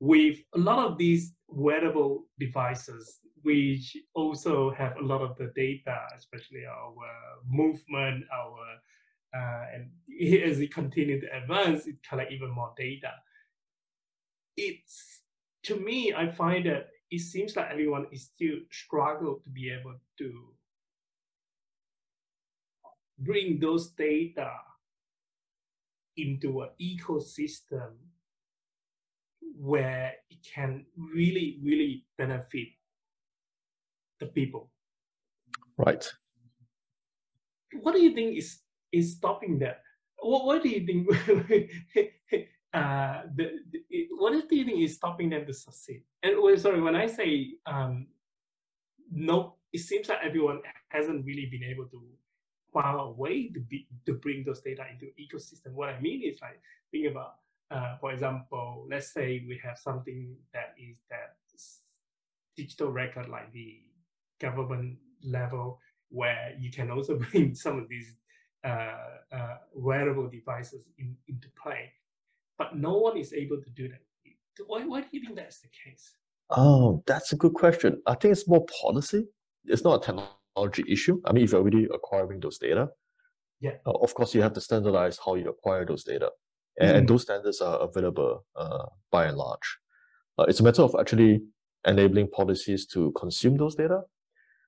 [0.00, 5.98] with a lot of these wearable devices, which also have a lot of the data,
[6.16, 6.94] especially our
[7.46, 8.58] movement, our
[9.32, 9.90] uh, and
[10.42, 13.12] as it continues to advance, it collect even more data.
[14.56, 15.20] It's
[15.64, 19.96] to me, I find that it seems like everyone is still struggle to be able
[20.18, 20.32] to
[23.18, 24.50] bring those data
[26.16, 27.92] into an ecosystem
[29.60, 32.68] where it can really, really benefit
[34.18, 34.70] the people.
[35.76, 36.08] Right.
[37.82, 39.82] What do you think is is stopping that?
[40.18, 41.08] What What do you think?
[42.72, 46.02] uh, the, the, what do you think is stopping them to succeed?
[46.22, 48.06] And well, sorry, when I say um,
[49.12, 52.02] no, it seems like everyone hasn't really been able to
[52.72, 55.72] find a way to be to bring those data into ecosystem.
[55.74, 57.34] What I mean is like think about,
[57.70, 61.36] uh, for example, let's say we have something that is that
[62.56, 63.80] digital record like the
[64.40, 68.16] government level where you can also bring some of these
[68.64, 68.96] uh,
[69.32, 71.90] uh, wearable devices in, into play.
[72.58, 74.00] But no one is able to do that.
[74.66, 76.12] Why, why do you think that's the case?
[76.50, 78.02] Oh, that's a good question.
[78.06, 79.26] I think it's more policy.
[79.64, 81.20] It's not a technology issue.
[81.24, 82.88] I mean, if you're already acquiring those data,
[83.60, 86.30] yeah, uh, of course you have to standardize how you acquire those data,
[86.78, 86.98] and, mm.
[86.98, 89.78] and those standards are available uh, by and large.
[90.38, 91.42] Uh, it's a matter of actually
[91.86, 94.02] enabling policies to consume those data.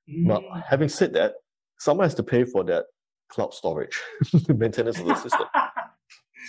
[0.08, 0.28] Mm.
[0.28, 1.34] But having said that,
[1.78, 2.84] someone has to pay for that
[3.28, 4.00] cloud storage,
[4.48, 5.46] maintenance of the system.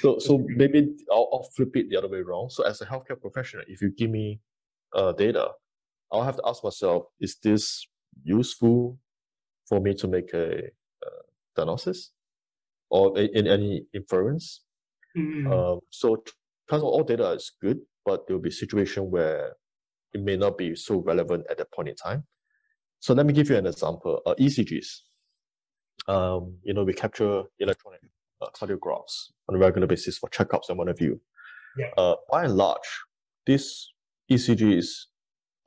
[0.02, 2.52] so, so maybe I'll, I'll, flip it the other way around.
[2.52, 4.42] So, as a healthcare professional, if you give me
[4.94, 5.50] uh, data,
[6.12, 7.88] I'll have to ask myself: Is this
[8.24, 9.00] useful
[9.68, 11.24] for me to make a uh,
[11.56, 12.12] diagnosis
[12.90, 14.62] or in any inference?
[15.18, 15.52] Mm-hmm.
[15.52, 16.24] Um, so,
[16.66, 19.54] because all data is good, but there will be a situation where
[20.14, 22.26] it may not be so relevant at that point in time.
[23.00, 24.22] So let me give you an example.
[24.26, 25.02] Uh, ECGs
[26.08, 28.02] um, you know, we capture electronic
[28.42, 31.20] uh, cardiographs on a regular basis for checkups and what have you.
[31.78, 31.88] Yeah.
[31.98, 32.88] Uh, by and large,
[33.46, 33.90] these
[34.32, 34.86] ECGs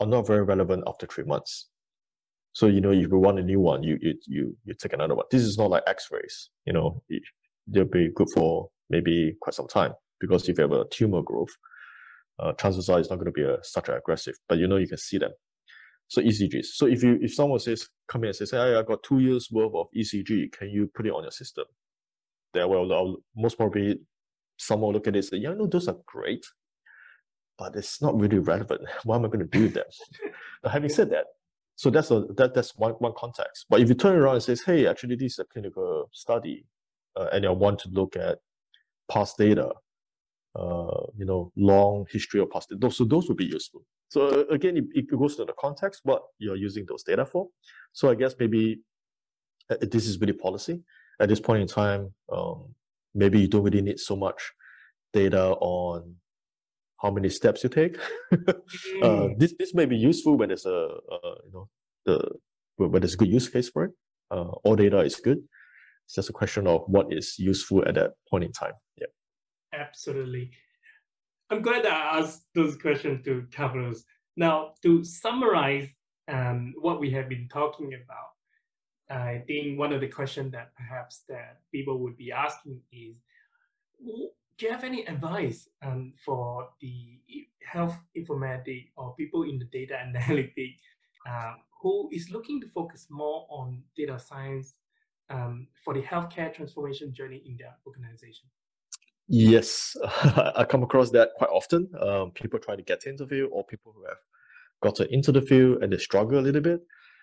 [0.01, 1.69] are not very relevant after three months.
[2.53, 5.15] So you know, if you want a new one, you you you, you take another
[5.15, 5.27] one.
[5.31, 6.51] This is not like X-rays.
[6.65, 7.03] You know,
[7.67, 11.55] they'll be good for maybe quite some time because if you have a tumor growth,
[12.39, 14.35] uh, chances are it's not going to be a, such aggressive.
[14.49, 15.33] But you know, you can see them.
[16.09, 16.67] So ECGs.
[16.75, 19.49] So if you if someone says come in and says, hey, I got two years
[19.51, 21.65] worth of ECG, can you put it on your system?
[22.55, 23.99] There well, I'll, most probably
[24.57, 26.47] someone will look at it and say, yeah, no, those are great,
[27.59, 28.83] but it's not really relevant.
[29.05, 29.93] Why am I going to do that?
[30.65, 31.25] now, having said that,
[31.75, 33.67] so that's a that that's one one context.
[33.69, 36.67] But if you turn around and says, hey, actually this is a clinical study,
[37.17, 38.39] uh, and I want to look at
[39.11, 39.73] past data,
[40.55, 43.85] uh, you know, long history of past data, so those would be useful.
[44.09, 47.49] So uh, again, it, it goes to the context, what you're using those data for.
[47.93, 48.81] So I guess maybe
[49.71, 50.83] uh, this is really policy.
[51.21, 52.75] At this point in time, um,
[53.15, 54.53] maybe you don't really need so much
[55.13, 56.17] data on
[57.01, 57.99] how many steps you take.
[58.33, 58.37] uh,
[59.03, 59.39] mm.
[59.39, 60.71] this this may be useful when there's a,
[61.11, 61.69] a you know
[62.05, 62.31] the
[62.77, 63.93] when there's a good use case for it.
[64.31, 65.39] Uh, all data is good.
[66.07, 68.73] It's just a question of what is useful at that point in time.
[68.97, 69.07] Yeah.
[69.75, 70.51] Absolutely.
[71.51, 74.05] I'm glad I asked those questions to Carlos.
[74.37, 75.89] Now, to summarize
[76.29, 81.23] um, what we have been talking about, I think one of the questions that perhaps
[81.29, 83.17] that people would be asking is,
[84.01, 87.19] do you have any advice um, for the
[87.65, 90.77] health informatic or people in the data analytic
[91.29, 94.75] um, who is looking to focus more on data science
[95.31, 98.47] um, for the healthcare transformation journey in their organization?
[99.29, 99.97] Yes,
[100.55, 101.89] I come across that quite often.
[102.01, 104.19] Um, people try to get into the field, or people who have
[104.83, 106.81] gotten into the field and they struggle a little bit.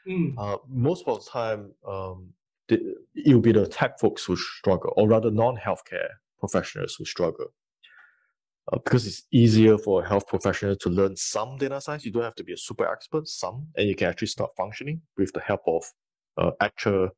[0.08, 0.34] Mm.
[0.38, 2.34] Uh, most of the time, um,
[2.68, 7.54] the, it will be the tech folks who struggle, or rather, non-healthcare professionals who struggle.
[8.72, 12.06] Uh, because it's easier for a health professional to learn some data science.
[12.06, 15.02] You don't have to be a super expert, some, and you can actually start functioning
[15.18, 15.84] with the help of
[16.38, 17.10] uh, actual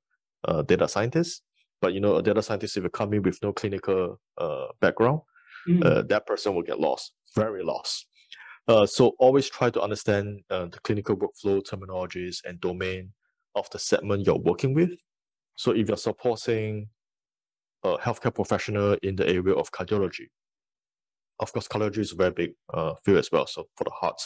[0.47, 1.41] uh, data scientists.
[1.81, 5.21] But you know, a data scientist, if you come in with no clinical uh, background,
[5.67, 5.83] mm.
[5.85, 8.07] uh, that person will get lost, very lost.
[8.67, 13.11] Uh, so always try to understand uh, the clinical workflow terminologies and domain
[13.53, 14.91] of the segment you're working with.
[15.55, 16.89] So if you're supporting
[17.83, 20.27] a healthcare professional in the area of cardiology,
[21.39, 23.45] of course, cardiology is a very big uh, field as well.
[23.45, 24.19] So for the heart,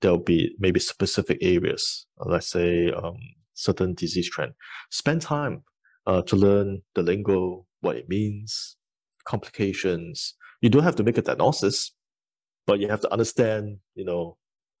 [0.00, 3.16] there'll be maybe specific areas, let's say um,
[3.60, 4.52] certain disease trend.
[4.90, 5.62] Spend time
[6.06, 8.76] uh, to learn the lingo, what it means,
[9.24, 10.34] complications.
[10.60, 11.94] You don't have to make a diagnosis,
[12.66, 14.36] but you have to understand, you know,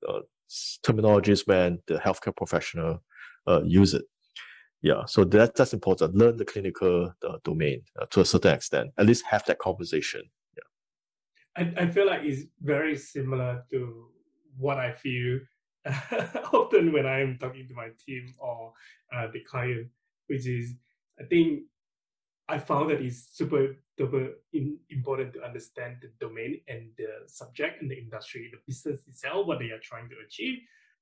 [0.08, 0.20] uh,
[0.84, 3.02] terminologies when the healthcare professional
[3.46, 4.04] uh, use it.
[4.82, 6.16] Yeah, so that that's important.
[6.16, 8.90] Learn the clinical uh, domain uh, to a certain extent.
[8.96, 10.22] At least have that conversation.
[10.56, 14.06] Yeah, I, I feel like it's very similar to
[14.56, 15.40] what I feel
[16.52, 18.72] often when I'm talking to my team or
[19.14, 19.88] uh, the client,
[20.26, 20.74] which is
[21.18, 21.62] I think
[22.48, 27.80] I found that it's super duper in, important to understand the domain and the subject
[27.80, 30.58] and the industry, the business itself, what they are trying to achieve.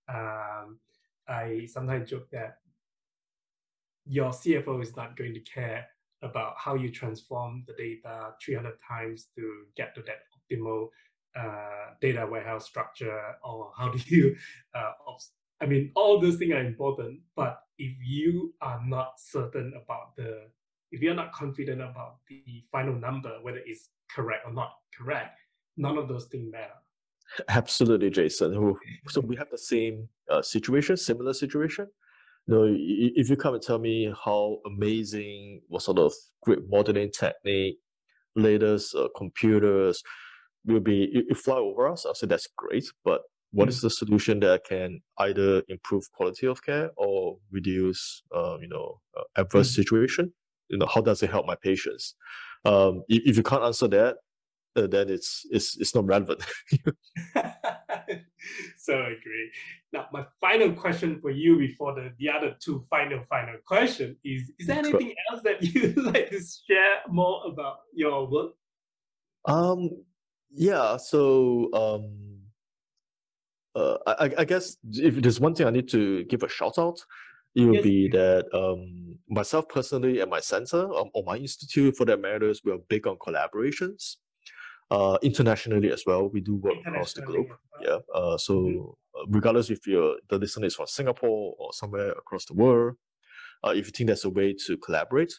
[0.09, 0.79] Um,
[1.27, 2.59] I sometimes joke that
[4.07, 5.87] your CFO is not going to care
[6.23, 10.89] about how you transform the data 300 times to get to that optimal
[11.39, 14.37] uh, data warehouse structure or how do you
[14.75, 14.93] uh,
[15.61, 20.43] i mean all those things are important but if you are not certain about the
[20.91, 25.39] if you're not confident about the final number whether it's correct or not correct
[25.79, 26.75] none of those things matter.
[27.49, 28.77] Absolutely jason.
[29.09, 31.87] So we have the same uh, situation similar situation?
[32.47, 36.13] Know, if you come and tell me how amazing what sort of
[36.43, 37.79] great modeling technique
[38.37, 40.03] latest uh, computers
[40.65, 42.07] will be you, you fly over us.
[42.07, 43.71] I'll say that's great, but what mm-hmm.
[43.71, 49.01] is the solution that can either improve quality of care or reduce, uh, you know,
[49.17, 49.83] uh, adverse mm-hmm.
[49.83, 50.33] situation?
[50.69, 52.15] You know, how does it help my patients?
[52.65, 54.17] Um, if, if you can't answer that,
[54.77, 56.45] uh, then it's it's it's not relevant.
[58.77, 59.51] so I agree.
[59.93, 64.53] Now, my final question for you before the, the other two final final question is:
[64.59, 68.53] Is there anything else that you like to share more about your work?
[69.47, 69.91] Um,
[70.51, 72.39] yeah, so um,
[73.75, 76.99] uh, I, I guess if there's one thing I need to give a shout out,
[77.55, 77.85] it would yes.
[77.85, 82.63] be that um, myself personally at my center um, or my institute for that matters,
[82.65, 84.17] we are big on collaborations.
[84.91, 87.49] Uh, internationally as well, we do work across the globe.
[87.83, 87.99] Yeah.
[88.15, 89.33] Uh, so mm-hmm.
[89.33, 92.95] regardless if you're the listener is from Singapore or somewhere across the world,
[93.65, 95.35] uh, if you think there's a way to collaborate,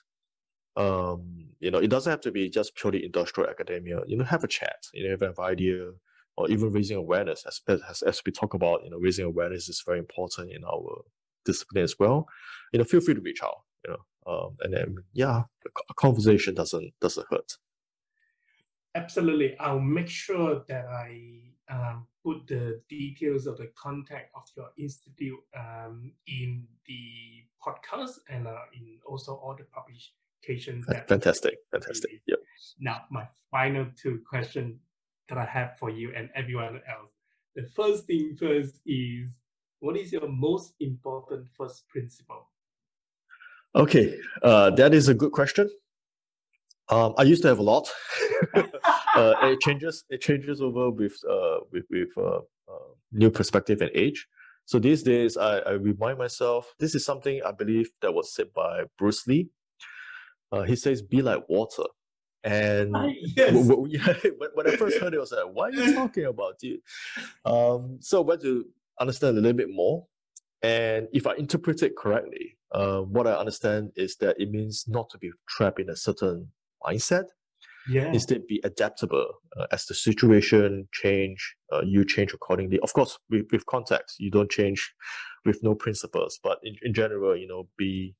[0.79, 3.99] um, you know, it doesn't have to be just purely industrial academia.
[4.07, 4.87] You know, have a chat.
[4.93, 5.91] You know, if you have an idea,
[6.39, 7.45] or even raising awareness.
[7.45, 11.03] As, as as we talk about, you know, raising awareness is very important in our
[11.45, 12.27] discipline as well.
[12.71, 13.61] You know, feel free to reach out.
[13.85, 15.43] You know, um, and then yeah,
[15.89, 17.57] a conversation doesn't doesn't hurt.
[18.95, 24.69] Absolutely, I'll make sure that I um, put the details of the contact of your
[24.77, 29.65] institute um, in the podcast and uh, in also all the
[30.45, 30.69] publish
[31.07, 32.21] Fantastic, fantastic.
[32.27, 32.39] Yep.
[32.79, 34.79] Now, my final two questions
[35.29, 37.11] that I have for you and everyone else.
[37.55, 39.27] The first thing first is
[39.79, 42.47] what is your most important first principle?
[43.75, 45.69] Okay, uh, that is a good question.
[46.89, 47.87] Um, I used to have a lot.
[48.55, 50.03] uh, it changes.
[50.09, 54.27] It changes over with uh, with with uh, uh, new perspective and age.
[54.65, 58.53] So these days, I, I remind myself this is something I believe that was said
[58.53, 59.49] by Bruce Lee
[60.51, 61.83] uh, he says, "Be like water."
[62.43, 62.95] And
[63.35, 63.51] yes.
[63.51, 63.99] w- w-
[64.37, 66.79] when, when I first heard it, I was like, "What are you talking about, dude?"
[67.45, 68.65] Um, so I went to
[68.99, 70.05] understand a little bit more,
[70.61, 75.09] and if I interpret it correctly, uh, what I understand is that it means not
[75.11, 76.49] to be trapped in a certain
[76.83, 77.25] mindset.
[77.89, 78.11] Yeah.
[78.11, 79.25] Instead, be adaptable
[79.57, 81.55] uh, as the situation change.
[81.71, 82.77] Uh, you change accordingly.
[82.81, 84.93] Of course, with, with context, you don't change
[85.43, 86.39] with no principles.
[86.43, 88.15] But in, in general, you know, be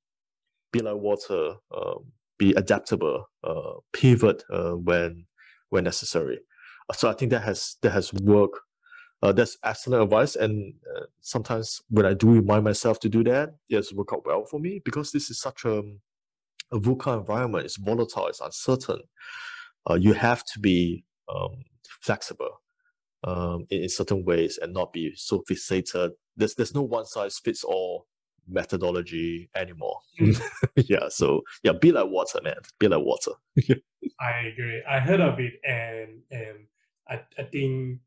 [0.71, 1.55] be like water.
[1.75, 5.27] Um, be adaptable, uh, pivot uh, when
[5.69, 6.39] when necessary.
[6.95, 8.59] So I think that has that has worked.
[9.21, 13.49] Uh, that's excellent advice, and uh, sometimes when I do remind myself to do that,
[13.69, 15.83] it has worked out well for me because this is such a
[16.71, 17.65] a VUCA environment.
[17.65, 19.01] It's volatile, it's uncertain.
[19.89, 21.63] Uh, you have to be um,
[22.01, 22.61] flexible
[23.23, 26.11] um, in, in certain ways and not be so fixated.
[26.37, 28.07] There's there's no one size fits all
[28.49, 29.99] methodology anymore.
[30.19, 30.41] Mm.
[30.75, 32.55] yeah, so yeah, be like water, man.
[32.79, 33.31] Be like water.
[34.19, 34.83] I agree.
[34.87, 36.67] I heard of it, and and
[37.07, 37.99] I I think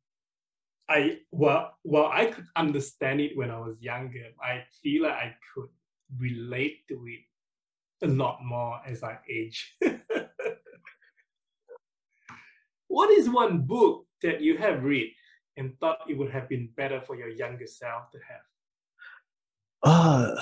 [0.89, 4.27] I well well I could understand it when I was younger.
[4.43, 5.69] I feel like I could
[6.19, 7.21] relate to it
[8.03, 9.77] a lot more as I age.
[12.89, 15.13] what is one book that you have read
[15.57, 18.41] and thought it would have been better for your younger self to have?
[19.83, 20.35] Uh,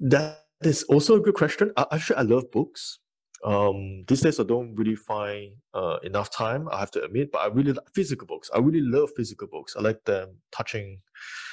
[0.00, 1.72] that is also a good question.
[1.76, 2.98] I, actually, I love books.
[3.44, 7.38] Um, these days I don't really find uh, enough time, I have to admit, but
[7.38, 8.50] I really like physical books.
[8.52, 9.76] I really love physical books.
[9.76, 11.00] I like them touching.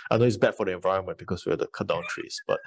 [0.10, 2.60] I know it's bad for the environment because we have to cut down trees, but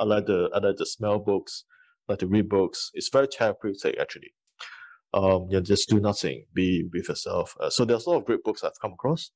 [0.00, 1.64] I like the I like the smell books,
[2.08, 2.90] I like to read books.
[2.94, 4.34] It's very therapeutic actually.
[5.14, 7.56] Um, yeah, just do nothing, be with yourself.
[7.58, 9.30] Uh, so there's a lot of great books I've come across.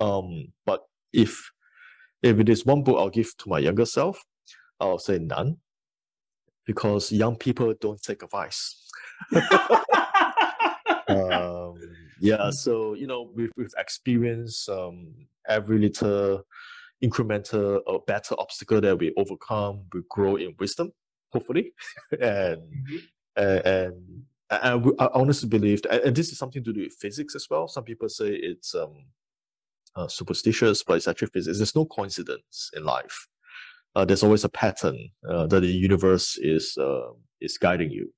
[0.00, 0.82] Um, but
[1.14, 1.50] if
[2.22, 4.24] If it is one book I'll give to my younger self,
[4.80, 5.58] I'll say none,
[6.66, 8.86] because young people don't take advice.
[11.08, 11.74] um,
[12.20, 15.14] yeah, so you know, with with experience, um,
[15.48, 16.44] every little
[17.02, 20.92] incremental or better obstacle that we overcome, we grow in wisdom,
[21.32, 21.72] hopefully,
[22.12, 22.20] and
[22.58, 22.96] mm-hmm.
[23.36, 27.46] and, and I, I honestly believe, and this is something to do with physics as
[27.50, 27.68] well.
[27.68, 28.94] Some people say it's um,
[29.98, 31.58] uh, superstitious, but it's actually physics.
[31.58, 33.26] There's no coincidence in life.
[33.96, 34.96] Uh, there's always a pattern
[35.28, 38.12] uh, that the universe is uh, is guiding you.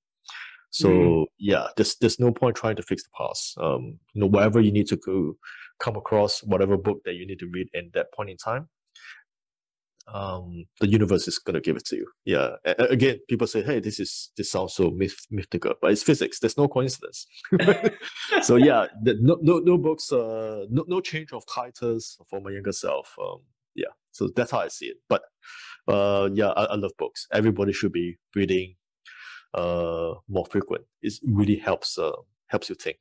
[0.70, 1.26] So mm.
[1.38, 3.56] yeah, there's there's no point trying to fix the past.
[3.58, 5.36] Um, you know, whatever you need to go,
[5.78, 8.68] come across, whatever book that you need to read in that point in time,
[10.12, 12.06] um, the universe is going to give it to you.
[12.24, 12.56] Yeah.
[12.64, 16.40] A- again, people say, "Hey, this is this sounds so myth- mythical," but it's physics.
[16.40, 17.26] There's no coincidence.
[18.42, 22.50] so yeah, the, no, no no books, uh, no no change of titles for my
[22.50, 23.14] younger self.
[23.22, 23.40] Um,
[23.74, 23.92] yeah.
[24.12, 24.96] So that's how I see it.
[25.08, 25.22] But
[25.88, 27.26] uh, yeah, I, I love books.
[27.32, 28.76] Everybody should be reading
[29.54, 30.84] uh more frequent.
[31.02, 32.12] It really helps uh
[32.46, 32.98] helps you think.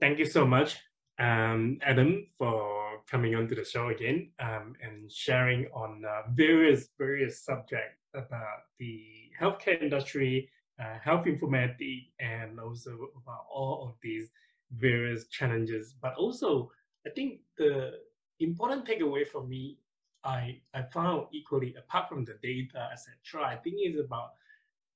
[0.00, 0.76] Thank you so much,
[1.18, 7.40] um, Adam, for coming onto the show again um, and sharing on uh, various various
[7.42, 9.02] subjects about the
[9.40, 10.48] healthcare industry,
[10.80, 12.90] uh, health informatics, and also
[13.22, 14.30] about all of these
[14.76, 15.94] various challenges.
[16.00, 16.70] But also,
[17.06, 17.92] I think the
[18.40, 19.78] important takeaway for me,
[20.24, 23.46] I I found equally apart from the data, etc.
[23.46, 24.32] I think is about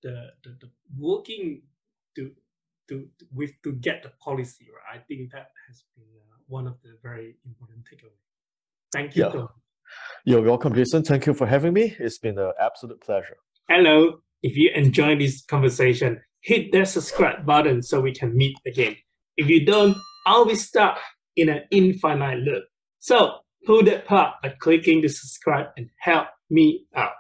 [0.02, 1.62] the, the, the working
[2.16, 2.32] to
[2.88, 5.00] to with to get the policy right.
[5.00, 8.10] I think that has been uh, one of the very important takeaways.
[8.92, 9.30] Thank you.
[9.34, 9.46] Yeah.
[10.24, 11.02] You're welcome, Jason.
[11.02, 11.96] Thank you for having me.
[11.98, 13.36] It's been an absolute pleasure.
[13.68, 14.20] Hello.
[14.42, 18.96] If you enjoy this conversation, hit that subscribe button so we can meet again.
[19.36, 20.98] If you don't, I'll be stuck
[21.36, 22.64] in an infinite loop.
[22.98, 27.12] So pull that part by clicking the subscribe and help me out.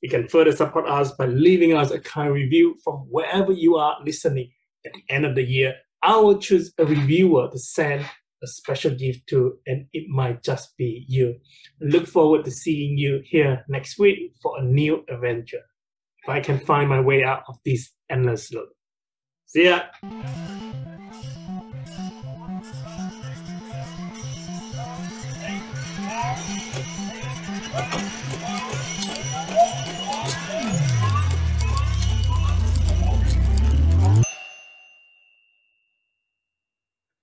[0.00, 3.96] You can further support us by leaving us a kind review from wherever you are
[4.04, 4.50] listening.
[4.84, 8.06] At the end of the year, I will choose a reviewer to send
[8.42, 11.36] a special gift to, and it might just be you.
[11.80, 15.62] Look forward to seeing you here next week for a new adventure.
[16.22, 18.68] If I can find my way out of this endless loop.
[19.46, 19.82] See ya!